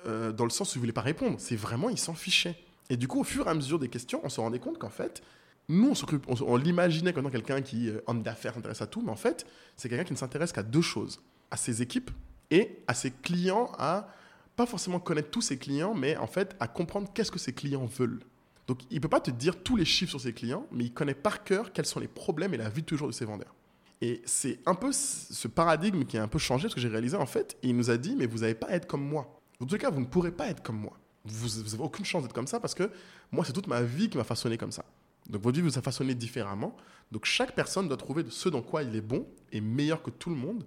[0.06, 1.36] euh, dans le sens où il voulait pas répondre.
[1.38, 2.56] C'est vraiment, il s'en fichait.
[2.90, 4.90] Et du coup, au fur et à mesure des questions, on se rendait compte qu'en
[4.90, 5.22] fait,
[5.68, 9.12] nous, on, on, on l'imaginait comme quelqu'un qui, euh, homme d'affaires, s'intéresse à tout, mais
[9.12, 11.20] en fait, c'est quelqu'un qui ne s'intéresse qu'à deux choses
[11.50, 12.10] à ses équipes
[12.50, 14.08] et à ses clients, à
[14.56, 17.86] pas forcément connaître tous ses clients, mais en fait à comprendre qu'est-ce que ses clients
[17.86, 18.20] veulent.
[18.66, 21.14] Donc il peut pas te dire tous les chiffres sur ses clients, mais il connaît
[21.14, 23.54] par cœur quels sont les problèmes et la vie toujours de ses vendeurs.
[24.02, 27.16] Et c'est un peu ce paradigme qui a un peu changé, parce que j'ai réalisé,
[27.16, 29.40] en fait, il nous a dit, mais vous n'allez pas être comme moi.
[29.60, 30.98] En tout cas, vous ne pourrez pas être comme moi.
[31.24, 32.90] Vous n'avez aucune chance d'être comme ça, parce que
[33.30, 34.84] moi, c'est toute ma vie qui m'a façonné comme ça.
[35.30, 36.76] Donc votre vie vous a façonné différemment.
[37.12, 40.30] Donc chaque personne doit trouver ce dans quoi il est bon et meilleur que tout
[40.30, 40.64] le monde.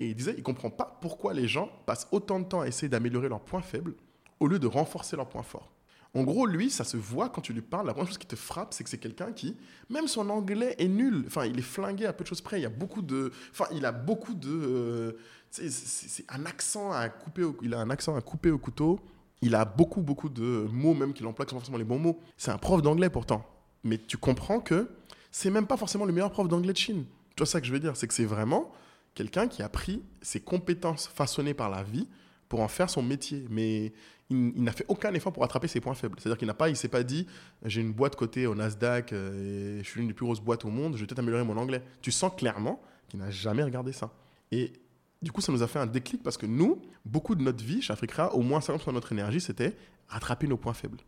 [0.00, 2.88] Et il disait, il comprend pas pourquoi les gens passent autant de temps à essayer
[2.88, 3.94] d'améliorer leurs points faibles
[4.40, 5.72] au lieu de renforcer leurs points forts.
[6.14, 7.86] En gros, lui, ça se voit quand tu lui parles.
[7.86, 9.56] La première chose qui te frappe, c'est que c'est quelqu'un qui,
[9.90, 11.24] même son anglais est nul.
[11.26, 12.58] Enfin, il est flingué à peu de choses près.
[12.58, 15.12] Il y a beaucoup de, enfin, il a beaucoup de, euh,
[15.50, 17.42] c'est un accent à couper.
[17.42, 19.00] Au, il a un accent à couper au couteau.
[19.42, 22.20] Il a beaucoup, beaucoup de mots même qu'il emploie qui sont forcément les bons mots.
[22.36, 23.46] C'est un prof d'anglais pourtant,
[23.84, 24.90] mais tu comprends que
[25.30, 27.04] c'est même pas forcément le meilleur prof d'anglais de Chine.
[27.36, 28.72] Tu vois ça que je veux dire, c'est que c'est vraiment
[29.18, 32.06] quelqu'un qui a pris ses compétences façonnées par la vie
[32.48, 33.46] pour en faire son métier.
[33.50, 33.92] Mais
[34.30, 36.14] il, n'a fait aucun effort pour attraper ses points faibles.
[36.20, 37.26] C'est-à-dire qu'il n'a pas, il s'est pas dit,
[37.64, 40.64] j'ai une boîte cotée au Nasdaq euh, et je suis l'une des plus grosses boîtes
[40.64, 41.82] au monde, je vais peut-être améliorer mon anglais.
[42.00, 44.12] Tu sens clairement qu'il n'a jamais regardé ça.
[44.52, 44.72] Et
[45.20, 47.82] du coup, ça nous a fait un déclic parce que nous, beaucoup de notre vie
[47.82, 50.98] chez Africa, au moins 50% de notre énergie, c'était rattraper nos points faibles.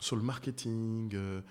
[0.00, 1.42] Sur le marketing, euh,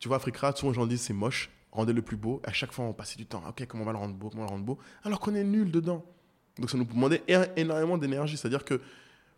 [0.00, 2.40] tu vois, Africa, souvent les gens disent c'est moche, rendez le plus beau.
[2.44, 4.42] À chaque fois, on passait du temps, ok, comment on va le rendre beau, comment
[4.42, 6.04] on le rendre beau, alors qu'on est nul dedans.
[6.58, 7.22] Donc ça nous demandait
[7.56, 8.36] énormément d'énergie.
[8.36, 8.80] C'est-à-dire que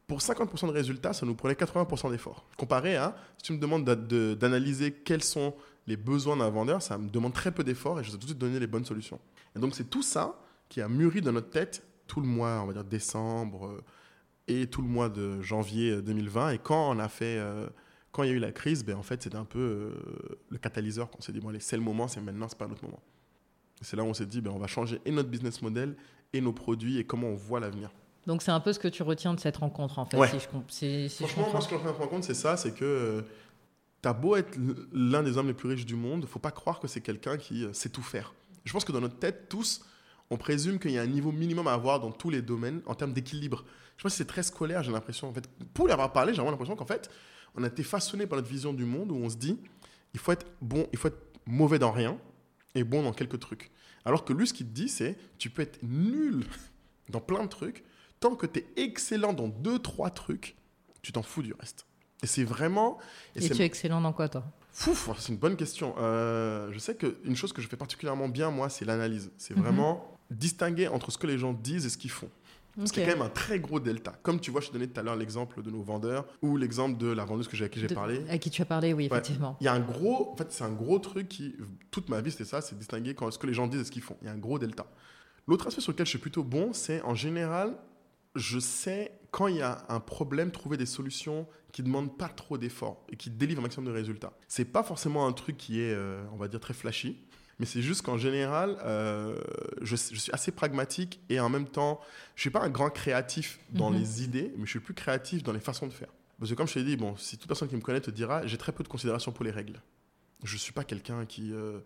[0.07, 2.45] pour 50% de résultats, ça nous prenait 80% d'efforts.
[2.57, 5.55] Comparé à, si tu me demandes d'analyser quels sont
[5.87, 8.26] les besoins d'un vendeur, ça me demande très peu d'efforts et je vais tout de
[8.26, 9.18] suite donner les bonnes solutions.
[9.57, 12.66] Et donc c'est tout ça qui a mûri dans notre tête tout le mois, on
[12.66, 13.84] va dire décembre euh,
[14.49, 16.51] et tout le mois de janvier 2020.
[16.51, 17.66] Et quand on a fait, euh,
[18.17, 20.57] quand il y a eu la crise, ben en fait c'était un peu euh, le
[20.57, 22.83] catalyseur qu'on s'est dit bon allez c'est le moment, c'est maintenant, c'est pas un autre
[22.83, 23.03] moment.
[23.83, 25.95] C'est là où on s'est dit ben on va changer et notre business model
[26.33, 27.91] et nos produits et comment on voit l'avenir.
[28.27, 30.17] Donc c'est un peu ce que tu retiens de cette rencontre en fait.
[30.29, 33.23] Si je, Franchement, moi ce que je me rends compte c'est ça, c'est que euh,
[34.03, 34.59] tu as beau être
[34.95, 37.64] l'un des hommes les plus riches du monde, faut pas croire que c'est quelqu'un qui
[37.64, 38.33] euh, sait tout faire.
[38.64, 39.85] Je pense que dans notre tête, tous,
[40.31, 42.95] on présume qu'il y a un niveau minimum à avoir dans tous les domaines en
[42.95, 43.62] termes d'équilibre.
[43.99, 45.29] Je pense que c'est très scolaire, j'ai l'impression.
[45.29, 47.11] En fait, pour y avoir parlé, j'ai vraiment l'impression qu'en fait,
[47.55, 49.59] on a été façonné par notre vision du monde où on se dit,
[50.15, 52.19] il faut être bon, il faut être mauvais dans rien
[52.75, 53.71] et bon dans quelques trucs.
[54.05, 56.45] Alors que lui, ce qu'il te dit, c'est, tu peux être nul
[57.09, 57.85] dans plein de trucs,
[58.21, 60.57] tant que tu es excellent dans deux, trois trucs,
[61.03, 61.87] tu t'en fous du reste.
[62.23, 62.99] Et c'est vraiment.
[63.35, 64.45] Et, tu es excellent dans quoi, toi?
[64.73, 65.95] Fouf, c'est une bonne question.
[65.99, 69.31] Euh, je sais qu'une chose que je fais particulièrement bien, moi, c'est l'analyse.
[69.39, 69.63] C'est mhm.
[69.63, 72.31] vraiment distinguer entre ce que les gens disent et ce qu'ils font.
[72.79, 72.87] Okay.
[72.87, 74.12] C'est quand même un très gros delta.
[74.22, 76.99] Comme tu vois, je te donnais tout à l'heure l'exemple de nos vendeurs ou l'exemple
[76.99, 78.22] de la vendeuse que j'ai, à qui j'ai parlé.
[78.29, 79.57] À qui tu as parlé, oui, effectivement.
[79.61, 81.57] Il y a un gros, en fait, c'est un gros truc qui,
[81.91, 83.91] toute ma vie, c'était ça, c'est distinguer quand, ce que les gens disent et ce
[83.91, 84.16] qu'ils font.
[84.20, 84.87] Il y a un gros delta.
[85.47, 87.77] L'autre aspect sur lequel je suis plutôt bon, c'est en général,
[88.35, 92.29] je sais quand il y a un problème, trouver des solutions qui ne demandent pas
[92.29, 94.33] trop d'efforts et qui délivrent un maximum de résultats.
[94.49, 97.18] C'est pas forcément un truc qui est, euh, on va dire, très flashy,
[97.59, 99.39] mais c'est juste qu'en général, euh,
[99.81, 102.01] je, suis assez pragmatique et en même temps,
[102.35, 103.99] je suis pas un grand créatif dans mhm.
[103.99, 106.13] les idées, mais je suis plus créatif dans les façons de faire.
[106.39, 108.47] Parce que comme je t'ai dit, bon, si toute personne qui me connaît te dira,
[108.47, 109.81] j'ai très peu de considération pour les règles.
[110.45, 111.81] Je suis pas quelqu'un qui euh,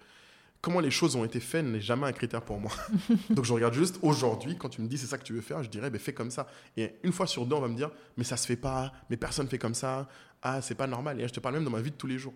[0.61, 2.73] comment les choses ont été faites n'est jamais un critère pour moi.
[3.31, 5.62] Donc je regarde juste aujourd'hui, quand tu me dis c'est ça que tu veux faire,
[5.62, 6.49] je dirais ben, fais comme ça.
[6.77, 9.16] Et une fois sur deux, on va me dire mais ça se fait pas, mais
[9.16, 10.09] personne fait comme ça,
[10.43, 11.21] ah c'est pas normal.
[11.21, 12.35] Et je te parle même dans ma vie de tous les jours.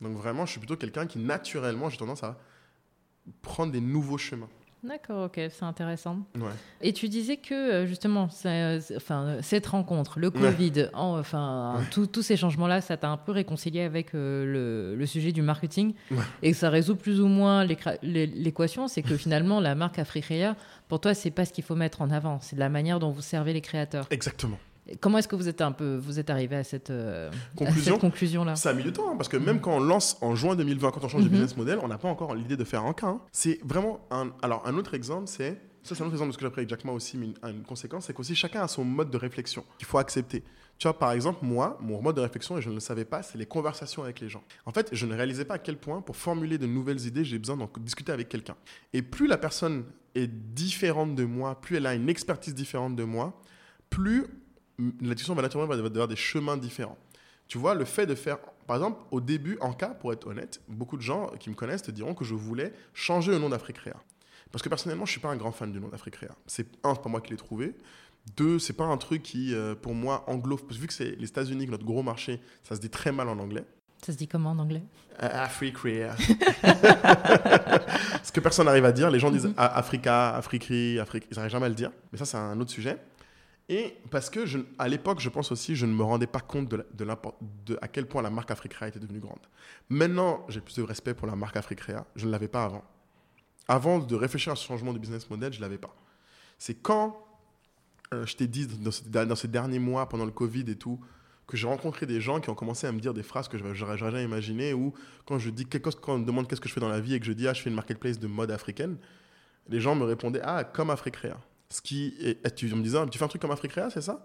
[0.00, 2.36] Donc vraiment, je suis plutôt quelqu'un qui naturellement, j'ai tendance à
[3.42, 4.48] prendre des nouveaux chemins.
[4.84, 6.18] D'accord, ok, c'est intéressant.
[6.82, 12.82] Et tu disais que euh, justement, enfin, cette rencontre, le Covid, enfin, tous ces changements-là,
[12.82, 15.94] ça t'a un peu réconcilié avec euh, le, sujet du marketing
[16.42, 18.86] et ça résout plus ou moins l'équation.
[18.86, 20.54] C'est que finalement, la marque Africrea,
[20.88, 23.22] pour toi, c'est pas ce qu'il faut mettre en avant, c'est la manière dont vous
[23.22, 24.06] servez les créateurs.
[24.10, 24.58] Exactement.
[25.00, 28.44] Comment est-ce que vous êtes un peu, vous êtes arrivé à cette euh, conclusion, conclusion
[28.44, 30.56] là Ça a mis du temps hein, parce que même quand on lance en juin
[30.56, 31.32] 2020, quand on change de mhm.
[31.32, 33.06] business model, on n'a pas encore l'idée de faire un cas.
[33.06, 33.20] Hein.
[33.32, 34.32] C'est vraiment un.
[34.42, 36.60] Alors un autre exemple, c'est ça, c'est un autre exemple de ce que j'ai appris
[36.60, 39.64] avec Jack Ma aussi, mais une, conséquence, c'est qu'aussi chacun a son mode de réflexion
[39.76, 40.42] qu'il faut accepter.
[40.78, 43.22] Tu vois, par exemple, moi, mon mode de réflexion, et je ne le savais pas,
[43.22, 44.42] c'est les conversations avec les gens.
[44.64, 47.38] En fait, je ne réalisais pas à quel point, pour formuler de nouvelles idées, j'ai
[47.38, 48.56] besoin d'en discuter avec quelqu'un.
[48.94, 53.04] Et plus la personne est différente de moi, plus elle a une expertise différente de
[53.04, 53.38] moi,
[53.90, 54.26] plus
[54.78, 56.98] la discussion va naturellement avoir des chemins différents.
[57.46, 60.60] Tu vois, le fait de faire, par exemple, au début, en cas, pour être honnête,
[60.68, 63.96] beaucoup de gens qui me connaissent te diront que je voulais changer le nom d'Africrea.
[64.50, 66.34] Parce que personnellement, je suis pas un grand fan du nom d'Africrea.
[66.46, 67.74] C'est un, c'est pas moi qui l'ai trouvé.
[68.36, 71.66] Deux, c'est pas un truc qui, euh, pour moi, que vu que c'est les États-Unis,
[71.66, 73.64] notre gros marché, ça se dit très mal en anglais.
[74.04, 74.82] Ça se dit comment en anglais?
[75.22, 76.14] Euh, Africrea.
[78.22, 79.10] Ce que personne n'arrive à dire.
[79.10, 79.54] Les gens disent mhm.
[79.56, 81.26] Africa, Africri, Afrique.
[81.30, 81.90] Ils n'arrivent jamais à le dire.
[82.12, 82.98] Mais ça, c'est un autre sujet.
[83.68, 86.68] Et parce que, je, à l'époque, je pense aussi, je ne me rendais pas compte
[86.68, 89.40] de, de, à quel point la marque Africrea était devenue grande.
[89.88, 92.04] Maintenant, j'ai plus de respect pour la marque Africrea.
[92.14, 92.84] Je ne l'avais pas avant.
[93.66, 95.94] avant de réfléchir à ce changement de business model, je ne l'avais pas.
[96.58, 97.24] C'est quand
[98.12, 101.00] euh, je t'ai dit dans, dans, ces derniers mois, pendant le Covid et tout,
[101.46, 103.98] que j'ai rencontré des gens qui ont commencé à me dire des phrases que j'aurais
[103.98, 104.92] jamais imaginées, ou
[105.26, 107.00] quand je dis quelque chose, quand on me demande qu'est-ce que je fais dans la
[107.00, 108.96] vie et que je dis ah je fais une marketplace de mode africaine,
[109.68, 111.38] les gens me répondaient ah comme Africrea.
[111.70, 114.24] Ce qui est, tu me disais tu fais un truc comme Africrea, c'est ça?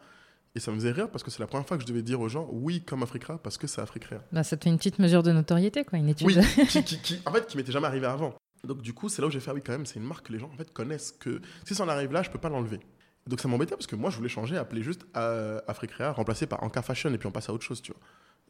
[0.55, 2.19] Et ça me faisait rire parce que c'est la première fois que je devais dire
[2.19, 4.21] aux gens oui comme Africrea parce que c'est Africrea.
[4.31, 6.27] Bah, ça te fait une petite mesure de notoriété quoi, une étude.
[6.27, 6.35] Oui,
[6.67, 8.33] qui, qui, en fait qui m'était jamais arrivé avant.
[8.63, 10.27] Donc du coup c'est là où j'ai fait ah oui quand même c'est une marque
[10.27, 12.49] que les gens en fait connaissent que si ça en arrive là je peux pas
[12.49, 12.79] l'enlever.
[13.27, 16.63] Donc ça m'embêtait parce que moi je voulais changer, appeler juste euh, Africrea, remplacé par
[16.63, 18.01] Anka Fashion et puis on passe à autre chose, tu vois.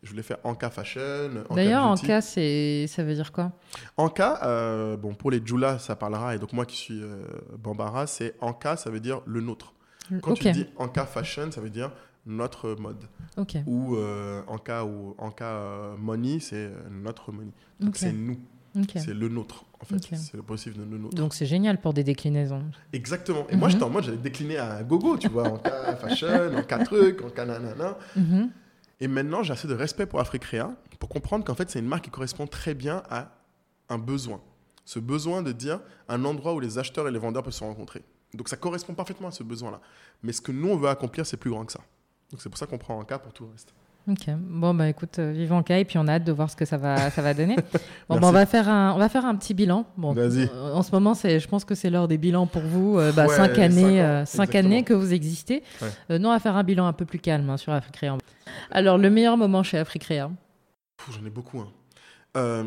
[0.01, 1.43] Je voulais faire Anka Fashion.
[1.53, 3.51] D'ailleurs, Anka, c'est, ça veut dire quoi?
[3.97, 7.23] Anka, euh, bon, pour les Djoula, ça parlera, et donc moi qui suis euh,
[7.57, 9.73] Bambara, c'est Anka, ça veut dire le nôtre.
[10.21, 11.91] Quand tu dis Anka Fashion, ça veut dire
[12.25, 13.03] notre mode.
[13.67, 13.97] Ou
[14.47, 17.51] Anka ou Anka Money, c'est notre money.
[17.79, 18.37] Donc c'est nous.
[18.95, 20.15] C'est le nôtre, en fait.
[20.15, 21.15] C'est le possible de le nôtre.
[21.15, 22.63] Donc c'est génial pour des déclinaisons.
[22.93, 23.45] Exactement.
[23.49, 26.61] Et moi, j'étais en mode, j'allais décliner à gogo, tu vois, en cas fashion, en
[26.63, 27.97] cas truc, en cas nanana.
[28.15, 28.49] Mhm.
[28.99, 32.05] Et maintenant, j'ai assez de respect pour Africrea pour comprendre qu'en fait, c'est une marque
[32.05, 33.31] qui correspond très bien à
[33.87, 34.41] un besoin.
[34.85, 38.03] Ce besoin de dire un endroit où les acheteurs et les vendeurs peuvent se rencontrer.
[38.33, 39.81] Donc ça correspond parfaitement à ce besoin-là.
[40.23, 41.81] Mais ce que nous, on veut accomplir, c'est plus grand que ça.
[42.31, 43.73] Donc c'est pour ça qu'on prend un cas pour tout le reste.
[44.09, 46.55] Ok, bon bah écoute, euh, vivant cas et puis on a hâte de voir ce
[46.55, 47.55] que ça va, ça va donner.
[48.09, 49.85] bon, bah, on va faire un, on va faire un petit bilan.
[49.97, 50.49] Bon, Vas-y.
[50.51, 52.97] Euh, en ce moment, c'est, je pense que c'est l'heure des bilans pour vous.
[52.97, 55.63] Euh, bah, cinq années, cinq années que vous existez.
[56.09, 58.17] non, on va faire un bilan un peu plus calme hein, sur Africrea.
[58.71, 60.31] Alors le meilleur moment chez Africrea.
[61.11, 61.59] J'en ai beaucoup.
[61.59, 62.63] Hein.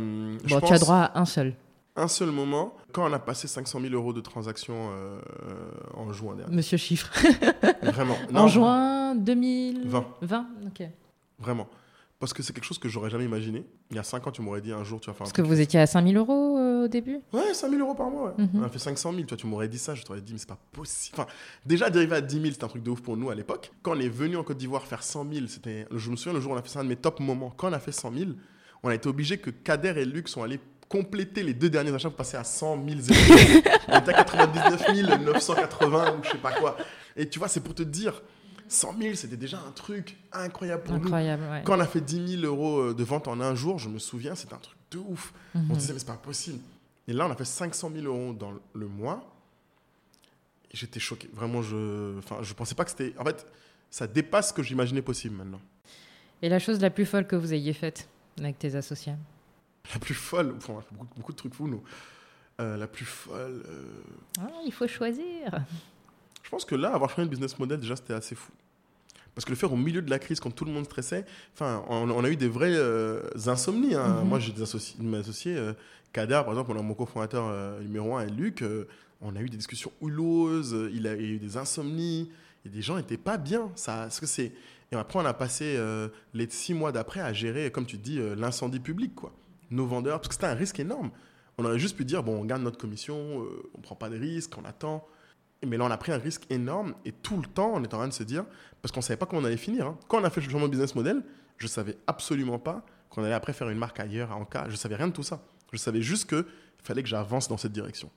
[0.48, 1.54] bon, tu as droit à un seul.
[1.94, 4.90] Un seul moment, quand on a passé 500 000 euros de transactions
[5.94, 6.54] en juin dernier.
[6.54, 7.10] Monsieur Chiffre.
[7.82, 8.16] Vraiment.
[8.34, 10.06] en juin 2020.
[10.22, 10.88] 20, ok.
[11.38, 11.68] Vraiment.
[12.22, 13.66] Parce que c'est quelque chose que j'aurais jamais imaginé.
[13.90, 15.42] Il y a 5 ans, tu m'aurais dit un jour, tu vas faire Parce que
[15.42, 17.18] vous étiez à 5 000 euros euh, au début?
[17.32, 18.32] Ouais, 5 000 euros par mois.
[18.38, 18.50] Mhm.
[18.54, 19.24] On a fait 500 000.
[19.24, 21.16] Tu, tu m'aurais dit ça, je t'aurais dit, mais c'est pas possible.
[21.18, 21.28] Enfin,
[21.66, 23.72] déjà, d'arriver à 10 000, c'était un truc de ouf pour nous à l'époque.
[23.82, 26.40] Quand on est venu en Côte d'Ivoire faire 100 000, c'était, je me souviens le
[26.40, 27.52] jour où on a fait ça, un de mes top moments.
[27.56, 28.30] Quand on a fait 100 000,
[28.84, 32.10] on a été obligé que Kader et Luc sont allés compléter les deux derniers achats
[32.10, 33.00] pour passer à 100 000
[33.88, 36.76] on était à 99 980 ou je sais pas quoi.
[37.16, 38.22] Et tu vois, c'est pour te dire
[38.72, 41.62] 100 000, c'était déjà un truc incroyable pour incroyable, nous.
[41.64, 43.98] Quand on a fait 10 000 euros euh, de vente en un jour, je me
[43.98, 45.32] souviens, c'était un truc de ouf.
[45.54, 45.76] On se mhm.
[45.76, 46.58] disait, mais c'est pas possible.
[47.08, 49.28] Et là, on a fait 500 000 euros dans le mois.
[50.72, 51.28] J'étais choqué.
[51.34, 51.76] Vraiment, je
[52.16, 53.14] ne je pensais pas que c'était.
[53.18, 53.46] En fait,
[53.90, 55.60] ça dépasse ce que j'imaginais possible maintenant.
[56.40, 58.08] Et la chose la plus folle que vous ayez faite
[58.38, 59.14] avec tes associés?
[59.92, 61.82] La plus folle enfin, On a fait beaucoup, beaucoup, de trucs fous, nous.
[62.60, 63.62] Euh, la plus folle.
[63.66, 64.02] Euh,
[64.40, 65.64] ah, il faut choisir.
[66.42, 68.52] Je pense que là, avoir changé de business model, déjà, c'était assez fou.
[69.34, 71.24] Parce que le faire au milieu de la crise, quand tout le monde stressait,
[71.54, 73.94] enfin, on, a eu des vraies euh, insomnies.
[73.94, 74.20] Hein.
[74.20, 74.28] Mhm.
[74.28, 75.72] Moi, j'ai des associés, mes associés, euh,
[76.12, 78.62] Kader, par exemple, on a mon cofondateur euh, numéro un, et Luc,
[79.22, 82.30] on a eu des discussions houleuses, il a, eu des insomnies,
[82.66, 83.70] et des gens n'étaient pas bien.
[83.74, 84.52] Ça, ce que c'est.
[84.90, 85.78] Et après, on a passé
[86.34, 89.32] les six mois d'après à gérer, comme tu dis, l'incendie public, quoi.
[89.70, 91.10] Nos vendeurs, parce que c'était un risque énorme.
[91.56, 94.18] On aurait juste pu dire, bon, on garde notre commission, on ne prend pas de
[94.18, 95.06] risques, on attend.
[95.66, 97.98] Mais là, on a pris un risque énorme et tout le temps, on est en
[97.98, 98.44] train de se dire,
[98.80, 99.86] parce qu'on ne savait pas comment on allait finir.
[99.86, 99.98] Hein.
[100.08, 101.22] Quand on a fait le changement de business model,
[101.58, 104.64] je ne savais absolument pas qu'on allait après faire une marque ailleurs, en cas.
[104.66, 105.42] Je ne savais rien de tout ça.
[105.72, 106.44] Je savais juste qu'il
[106.82, 108.10] fallait que j'avance dans cette direction.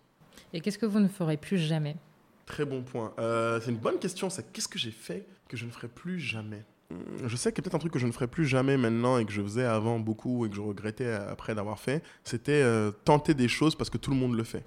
[0.53, 1.97] Et qu'est-ce que vous ne ferez plus jamais?
[2.45, 3.13] Très bon point.
[3.19, 4.29] Euh, c'est une bonne question.
[4.29, 6.63] C'est qu'est-ce que j'ai fait que je ne ferai plus jamais?
[6.89, 9.25] Hmm, je sais que peut-être un truc que je ne ferai plus jamais maintenant et
[9.25, 13.33] que je faisais avant beaucoup et que je regrettais après d'avoir fait, c'était euh, tenter
[13.33, 14.63] des choses parce que tout le monde le fait.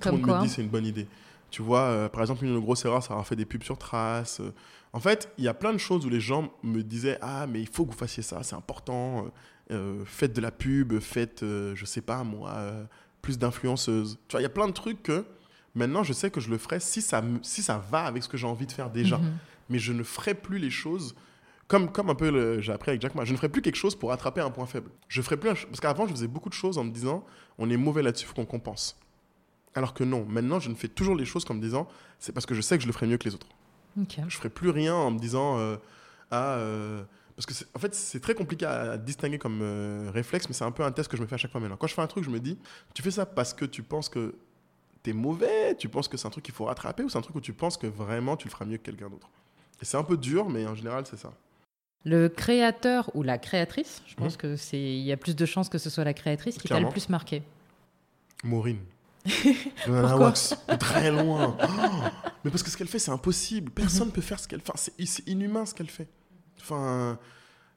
[0.00, 1.06] tout le monde me dit c'est une bonne idée.
[1.54, 4.42] Tu vois, euh, par exemple, une grosse erreur, ça avoir fait des pubs sur trace.
[4.92, 7.60] En fait, il y a plein de choses où les gens me disaient Ah, mais
[7.60, 9.26] il faut que vous fassiez ça, c'est important.
[9.70, 12.56] Euh, faites de la pub, faites, euh, je sais pas moi,
[13.22, 14.18] plus d'influenceuses.
[14.26, 15.24] Tu vois, il y a plein de trucs que
[15.76, 18.36] maintenant, je sais que je le ferai si ça, si ça va avec ce que
[18.36, 19.18] j'ai envie de faire déjà.
[19.18, 19.36] Mhm.
[19.68, 21.14] Mais je ne ferai plus les choses
[21.68, 23.94] comme, comme un peu j'ai appris avec Jack Ma, je ne ferai plus quelque chose
[23.94, 24.90] pour attraper un point faible.
[25.06, 27.24] Je ferai plus parce qu'avant je faisais beaucoup de choses en me disant
[27.58, 28.98] on est mauvais là-dessus, faut qu'on compense.
[29.74, 32.54] Alors que non, maintenant, je ne fais toujours les choses comme disant, c'est parce que
[32.54, 33.48] je sais que je le ferai mieux que les autres.
[33.96, 35.76] Je ne ferai plus rien en me disant, euh,
[36.30, 37.02] ah, euh,
[37.36, 40.70] parce que en fait, c'est très compliqué à, distinguer comme euh, réflexe, mais c'est un
[40.70, 41.76] peu un test que je me fais à chaque fois maintenant.
[41.76, 42.58] Quand je fais un truc, je me dis,
[42.92, 44.34] tu fais ça parce que tu penses que
[45.02, 47.22] tu es mauvais, tu penses que c'est un truc qu'il faut rattraper, ou c'est un
[47.22, 49.28] truc où tu penses que vraiment tu le feras mieux que quelqu'un d'autre?
[49.82, 51.32] Et c'est un peu dur, mais en général, c'est ça.
[52.04, 54.52] Le créateur ou la créatrice, je pense qu'il mmh.
[54.52, 56.78] que c'est, il y a plus de chances que ce soit la créatrice qui t'a
[56.78, 57.42] le plus marqué.
[58.44, 58.78] Maureen.
[59.86, 60.32] Pourquoi
[60.78, 61.56] très loin.
[61.62, 63.70] Oh, mais parce que ce qu'elle fait, c'est impossible.
[63.70, 64.72] Personne ne peut faire ce qu'elle fait.
[65.04, 66.08] c'est inhumain ce qu'elle fait.
[66.60, 67.18] Enfin,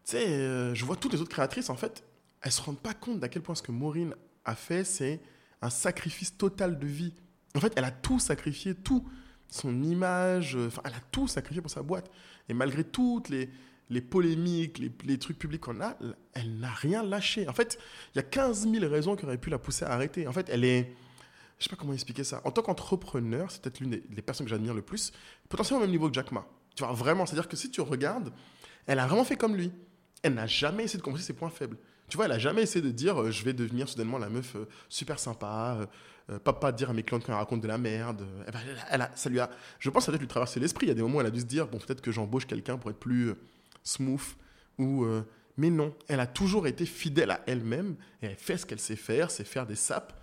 [0.06, 2.04] tu sais, euh, je vois toutes les autres créatrices, en fait,
[2.42, 4.14] elles se rendent pas compte d'à quel point ce que Maureen
[4.46, 5.22] a fait, c'est
[5.62, 7.14] un sacrifice total de vie.
[7.56, 9.08] En fait, elle a tout sacrifié, tout.
[9.50, 12.12] Son image, euh, enfin, elle a tout sacrifié pour sa boîte.
[12.50, 13.50] Et malgré toutes les,
[13.90, 15.98] les polémiques, les, les trucs publics qu'on a,
[16.34, 17.48] elle n'a rien lâché.
[17.48, 17.80] En fait,
[18.14, 20.28] il y a 15 000 raisons qui auraient pu la pousser à arrêter.
[20.28, 20.94] En fait, elle est.
[21.60, 22.42] Je sais pas comment expliquer ça.
[22.44, 25.12] En tant qu'entrepreneur, c'est peut-être l'une des, personnes que j'admire le plus,
[25.50, 26.46] potentiellement au même niveau que Jack Ma.
[26.76, 28.32] Tu vois, vraiment, c'est-à-dire que si tu regardes,
[28.86, 29.72] elle a vraiment fait comme lui.
[30.22, 31.78] Elle n'a jamais essayé de compenser ses points faibles.
[32.10, 34.56] Tu vois, elle a jamais essayé de dire euh, je vais devenir soudainement la meuf
[34.56, 35.86] euh, super sympa, euh,
[36.34, 38.26] euh, pas pas dire à mes clients quand elle raconte de la merde.
[38.90, 39.50] Elle ça lui a,
[39.80, 40.86] je pense que ça dû lui traverser l'esprit.
[40.86, 42.46] Il y a des moments où elle a dû se dire bon, peut-être que j'embauche
[42.46, 43.34] quelqu'un pour être plus
[43.84, 44.22] smooth.
[44.78, 45.08] Ou,
[45.58, 48.96] mais non, elle a toujours été fidèle à elle-même et elle fait ce qu'elle sait
[48.96, 50.14] faire, c'est faire des sapes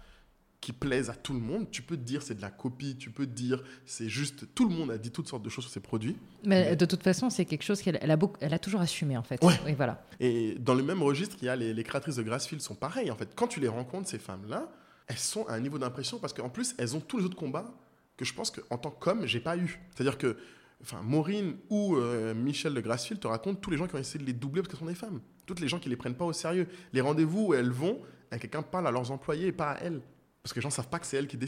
[0.65, 1.71] qui plaisent à tout le monde.
[1.71, 4.47] Tu peux te dire c'est de la copie, tu peux te dire c'est juste.
[4.55, 6.17] Tout le monde a dit toutes sortes de choses sur ses produits.
[6.43, 8.81] Mais Mais- de toute façon, c'est quelque chose qu'elle elle a, beaucoup- elle a toujours
[8.81, 9.45] assumé, en fait.
[9.45, 9.53] Ouais.
[9.67, 10.03] Et voilà.
[10.21, 13.11] Et dans le même registre, il y a les, les créatrices de Grassfield sont pareilles.
[13.11, 14.73] En fait, quand tu les rencontres, ces femmes-là,
[15.07, 17.75] elles sont à un niveau d'impression parce qu'en plus, elles ont tous les autres combats
[18.17, 19.79] que je pense qu'en tant qu'homme, j'ai pas eu.
[19.95, 20.39] C'est-à-dire que,
[20.81, 24.19] enfin, Maureen ou euh, Michel de Grassfield te racontent tous les gens qui ont essayé
[24.19, 25.21] de les doubler parce qu'elles sont des femmes.
[25.45, 26.67] Toutes les gens qui les prennent pas au sérieux.
[26.95, 27.99] Les rendez-vous où elles vont,
[28.33, 30.01] et quelqu'un parle à leurs employés et pas à elles.
[30.45, 31.39] Parce que les gens savent pas que c'est elles qui.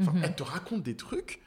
[0.00, 0.22] Enfin, Mhm.
[0.22, 1.40] Elles te racontent des trucs.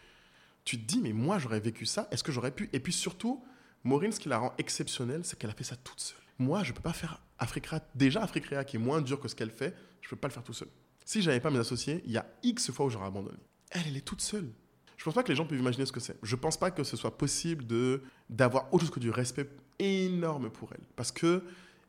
[0.65, 2.07] Tu te dis, mais moi, j'aurais vécu ça.
[2.11, 2.69] Est-ce que j'aurais pu?
[2.73, 3.45] Et puis surtout,
[3.83, 6.17] Maureen, ce qui la rend exceptionnelle, c'est qu'elle a fait ça toute seule.
[6.39, 7.79] Moi, je peux pas faire Africrea.
[7.95, 10.43] Déjà, Africrea, qui est moins dur que ce qu'elle fait, je peux pas le faire
[10.43, 10.67] tout seul.
[11.05, 13.37] Si j'avais pas mes associés, il y a X fois où j'aurais abandonné.
[13.69, 14.49] Elle, elle est toute seule.
[14.97, 16.17] Je pense pas que les gens peuvent imaginer ce que c'est.
[16.23, 19.47] Je pense pas que ce soit possible de d'avoir autre chose que du respect
[19.79, 21.43] énorme pour elle, parce que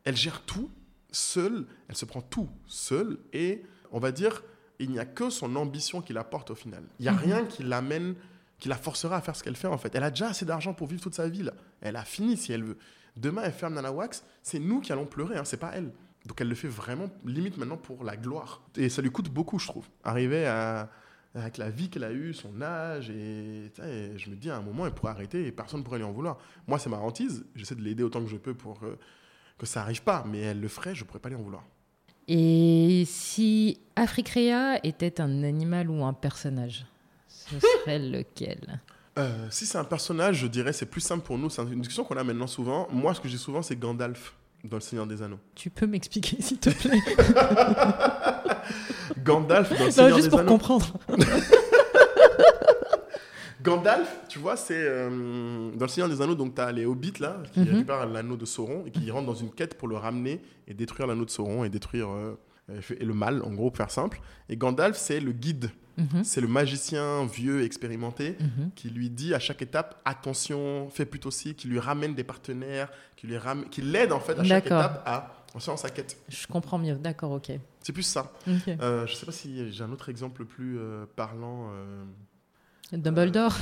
[0.05, 0.71] elle gère tout
[1.11, 1.67] seule.
[1.89, 4.43] Elle se prend tout seule et on va dire
[4.79, 6.83] il n'y a que son ambition qui la porte au final.
[6.99, 7.19] Il n'y a Mhm.
[7.19, 8.15] rien qui l'amène,
[8.59, 9.95] qui la forcera à faire ce qu'elle fait en fait.
[9.95, 11.53] Elle a déjà assez d'argent pour vivre toute sa vie là.
[11.81, 12.79] Elle a fini si elle veut.
[13.17, 15.93] Demain, elle ferme Nana Wax, c'est nous qui allons pleurer, hein, c'est pas elle.
[16.27, 18.63] Donc elle le fait vraiment limite maintenant pour la gloire.
[18.77, 19.87] Et ça lui coûte beaucoup, je trouve.
[20.05, 20.89] Arriver à
[21.35, 24.87] avec la vie qu'elle a eue, son âge, et, je me dis à un moment,
[24.87, 26.39] elle pourrait arrêter et personne ne pourrait lui en vouloir.
[26.67, 28.99] Moi, c'est ma hantise, j'essaie de l'aider autant que je peux pour euh,
[29.59, 31.63] que ça arrive pas, mais elle le ferait, je pourrais pas lui en vouloir.
[32.29, 36.87] Et si Africrea était un animal ou un personnage,
[37.27, 38.81] ce serait lequel?
[39.19, 41.51] Euh, si c'est un personnage, je dirais c'est plus simple pour nous.
[41.51, 42.87] C'est une discussion qu'on a maintenant souvent.
[42.93, 45.39] Moi, ce que dis souvent, c'est Gandalf dans Le Seigneur des Anneaux.
[45.55, 46.99] Tu peux m'expliquer, s'il te plaît?
[49.25, 50.51] Gandalf dans Le Non, Seigneur juste des pour Anneaux.
[50.53, 50.93] comprendre.
[53.63, 57.15] Gandalf, tu vois, c'est euh, dans Le Seigneur des Anneaux, donc tu as les hobbits
[57.21, 57.69] là, qui Mhm.
[57.71, 61.07] récupèrent l'anneau de Sauron et qui rentrent dans une quête pour le ramener et détruire
[61.07, 62.35] l'anneau de Sauron et détruire euh,
[63.01, 64.21] et le mal, en gros, pour faire simple.
[64.51, 68.71] Et Gandalf, c'est le guide, Mhm, c'est le magicien vieux, expérimenté, mhm.
[68.77, 72.89] qui lui dit à chaque étape attention, fais plutôt ci, qui lui ramène des partenaires,
[73.17, 76.17] qui lui ram- qui l'aide en fait à chaque étape à en sa quête.
[76.29, 76.95] Je comprends mieux.
[76.95, 77.51] D'accord, ok.
[77.81, 78.31] C'est plus ça.
[78.69, 81.71] Euh, je sais pas si j'ai un autre exemple plus euh, parlant.
[81.73, 82.05] euh,
[82.91, 83.53] Dumbledore.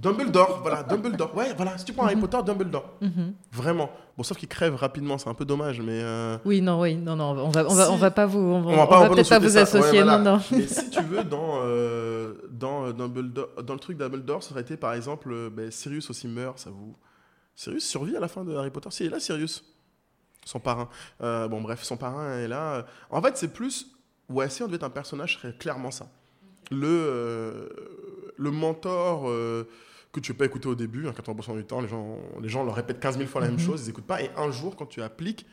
[0.00, 1.34] Dumbledore, voilà, Dumbledore.
[1.36, 2.20] Ouais, voilà, si tu prends Harry Mhm.
[2.28, 2.88] Potter, Dumbledore.
[3.00, 3.34] Mhm.
[3.50, 3.90] Vraiment.
[4.16, 6.00] Bon, sauf qu'il crève rapidement, c'est un peu dommage, mais.
[6.00, 8.38] euh, Oui, non, oui, non, non, on va, on va, Si- on va pas vous,
[8.38, 9.46] on va, On peut-être pas vous.
[9.54, 10.18] Ouais, associer, voilà.
[10.18, 10.42] non, non.
[10.52, 14.60] Mais si tu veux, dans, euh, dans, euh, Dumbledore, dans le truc Dumbledore, ça aurait
[14.62, 16.94] été par exemple, euh, ben, Sirius aussi meurt, ça vous.
[17.56, 18.90] Sirius survit à la fin de Harry Potter?
[18.92, 19.64] Si, il est là, Sirius.
[20.44, 20.88] Son parrain.
[21.20, 22.86] Euh, bon, bref, son parrain est là.
[23.10, 23.88] En fait, c'est plus.
[24.28, 26.06] Ouais, si on devait être un personnage, serait clairement ça.
[26.70, 27.68] Le, euh,
[28.38, 29.64] le mentor euh,
[30.12, 32.64] que tu peux pas écouter au début, hein, 80% du temps, les gens, les gens
[32.64, 33.60] leur répètent 15 000 fois la même Mhm.
[33.66, 34.22] chose, ils écoutent pas.
[34.22, 35.44] Et un jour, quand tu appliques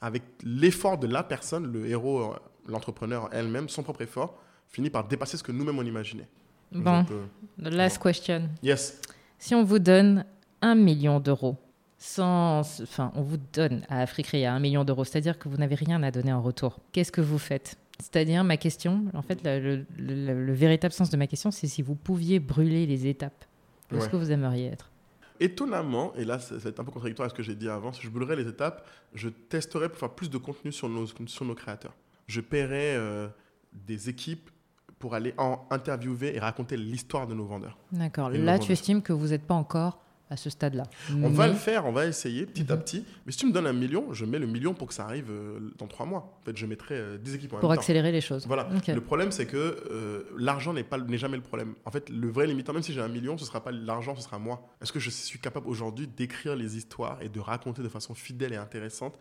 [0.00, 2.36] avec l'effort de la personne, le héros, euh,
[2.66, 4.34] l'entrepreneur elle-même, son propre effort,
[4.68, 6.28] finit par dépasser ce que nous-mêmes on imaginait.
[6.72, 7.24] Bon, Donc, euh,
[7.62, 8.48] the last question.
[8.62, 9.00] yes.
[9.38, 10.24] Si on vous donne
[10.62, 11.56] un million d'euros,
[11.98, 16.02] sans, enfin, on vous donne à Africrea un million d'euros, c'est-à-dire que vous n'avez rien
[16.02, 16.78] à donner en retour.
[16.92, 17.76] Qu'est-ce que vous faites?
[18.02, 21.66] C'est-à-dire ma question, en fait, le, le- le- le véritable sens de ma question, c'est
[21.66, 23.44] si vous pouviez brûler les étapes,
[23.92, 24.90] où est-ce que vous aimeriez être?
[25.38, 28.10] Étonnamment, et là être un peu contradictoire à ce que j'ai dit avant, si je
[28.10, 31.94] brûlerais les étapes, je testerais pour faire plus de contenu sur nos, sur nos créateurs.
[32.26, 33.26] Je paierais euh,
[33.72, 34.50] des équipes
[34.98, 37.78] pour aller en interviewer et raconter l'histoire de nos vendeurs.
[37.90, 38.28] D'accord.
[38.28, 39.98] Là, tu estimes que vous n'êtes pas encore
[40.30, 40.84] à ce stade-là.
[41.22, 42.82] On va le faire, on va essayer petit à Mhm.
[42.82, 43.04] petit.
[43.26, 45.26] Mais si tu me donnes un million, je mets le million pour que ça arrive
[45.30, 46.38] euh, dans trois mois.
[46.40, 47.80] En fait, je mettrai euh, 10 équipes en pour même temps.
[47.82, 48.46] accélérer les choses.
[48.46, 48.68] Voilà.
[48.88, 49.56] Le problème, c'est que
[49.90, 50.86] euh, l'argent n'est
[51.18, 51.74] jamais le problème.
[51.84, 54.22] En fait, le vrai limitant, même si j'ai un million, ce sera pas l'argent, ce
[54.22, 54.68] sera moi.
[54.80, 58.52] Est-ce que je suis capable aujourd'hui d'écrire les histoires et de raconter de façon fidèle
[58.52, 59.18] et intéressante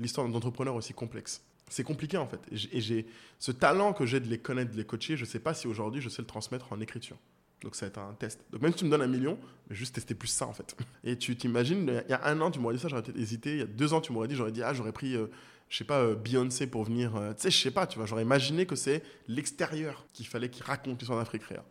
[0.00, 1.40] l'histoire d'un entrepreneur aussi complexe?
[1.70, 2.40] C'est compliqué en fait.
[2.72, 3.06] Et j'ai-
[3.38, 5.16] ce talent que j'ai de les connaître, de les coacher.
[5.16, 7.16] Je sais pas si aujourd'hui je sais le transmettre en écriture.
[7.62, 8.40] Donc ça va être un test.
[8.52, 9.36] Donc même si tu me donnes un million,
[9.66, 10.76] je vais juste tester plus ça en fait.
[11.04, 13.52] Et tu t'imagines, il y a un an tu m'aurais dit ça, j'aurais peut-être hésité.
[13.52, 15.26] Il y a deux ans tu m'aurais dit, j'aurais dit ah j'aurais pris euh,
[15.68, 17.14] je sais pas, euh, Beyoncé pour venir.
[17.16, 18.06] euh, tu sais, je sais pas, tu vois.
[18.06, 21.62] J'aurais imaginé que c'est l'extérieur qu'il fallait qu'il raconte l'histoire d'Afrique Réa.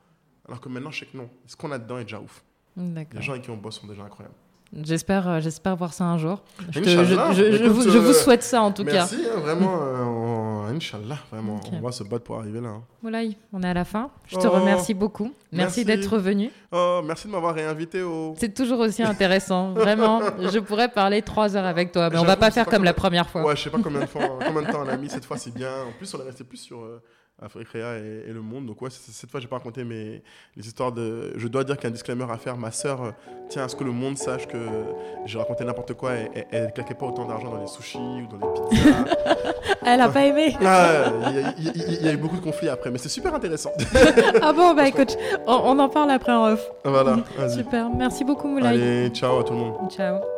[0.48, 1.30] Alors que maintenant, je sais que non.
[1.48, 2.44] Ce qu'on a dedans est déjà ouf.
[3.16, 4.36] Les gens avec qui on bosse sont déjà incroyables.
[4.84, 6.42] J'espère, euh, j'espère voir ça un jour.
[6.72, 7.32] Je, te- Inch'Allah.
[7.32, 8.92] je- je- je Écoute, vous, je vous euh, souhaite ça en tout cas.
[8.92, 9.80] Merci, hein, vraiment.
[9.82, 11.62] euh, on- Inch'Allah, vraiment.
[11.72, 12.70] On va se battre pour arriver là.
[12.70, 12.84] hein.
[13.54, 14.10] On est à la fin.
[14.28, 14.52] Je te Oh.
[14.52, 15.32] remercie beaucoup.
[15.54, 15.84] Merci.
[15.84, 16.52] Merci, d'être venu.
[16.74, 18.34] Oh, merci de m'avoir réinvité au.
[18.38, 19.72] C'est toujours aussi intéressant.
[19.76, 22.84] Vraiment, je pourrais parler trois heures avec toi, mais on va pas faire pas comme
[22.84, 23.44] la première fois.
[23.46, 25.38] Ouais, je sais pas combien de, fois, combien de temps on a mis cette fois,
[25.38, 25.70] c'est bien.
[25.88, 27.02] En plus, on est resté plus sur euh,
[27.40, 28.66] Afrique Réa et, et le monde.
[28.66, 30.24] Donc, ouais, cette fois, j'ai pas raconté mes,
[30.56, 31.34] les histoires de.
[31.38, 32.58] Je dois dire qu'un disclaimer à faire.
[32.58, 33.12] Ma sœur euh,
[33.50, 34.58] tient à ce que le monde sache que
[35.26, 38.28] j'ai raconté n'importe quoi et et- elle claquait pas autant d'argent dans les sushis ou
[38.28, 39.06] dans les pizzas.
[39.86, 40.56] Elle a pas aimé.
[40.66, 41.36] Ah, Il
[41.66, 43.72] y, a- y a- y a eu beaucoup de conflits après, mais c'est super intéressant.
[44.42, 46.70] Ah bon, bah écoute, on, on en parle après en off.
[46.84, 47.18] voilà.
[47.50, 47.90] Super.
[47.90, 48.68] Merci beaucoup, Moulay.
[48.68, 49.92] Allez, ciao à tout le monde.
[49.92, 50.37] Ciao.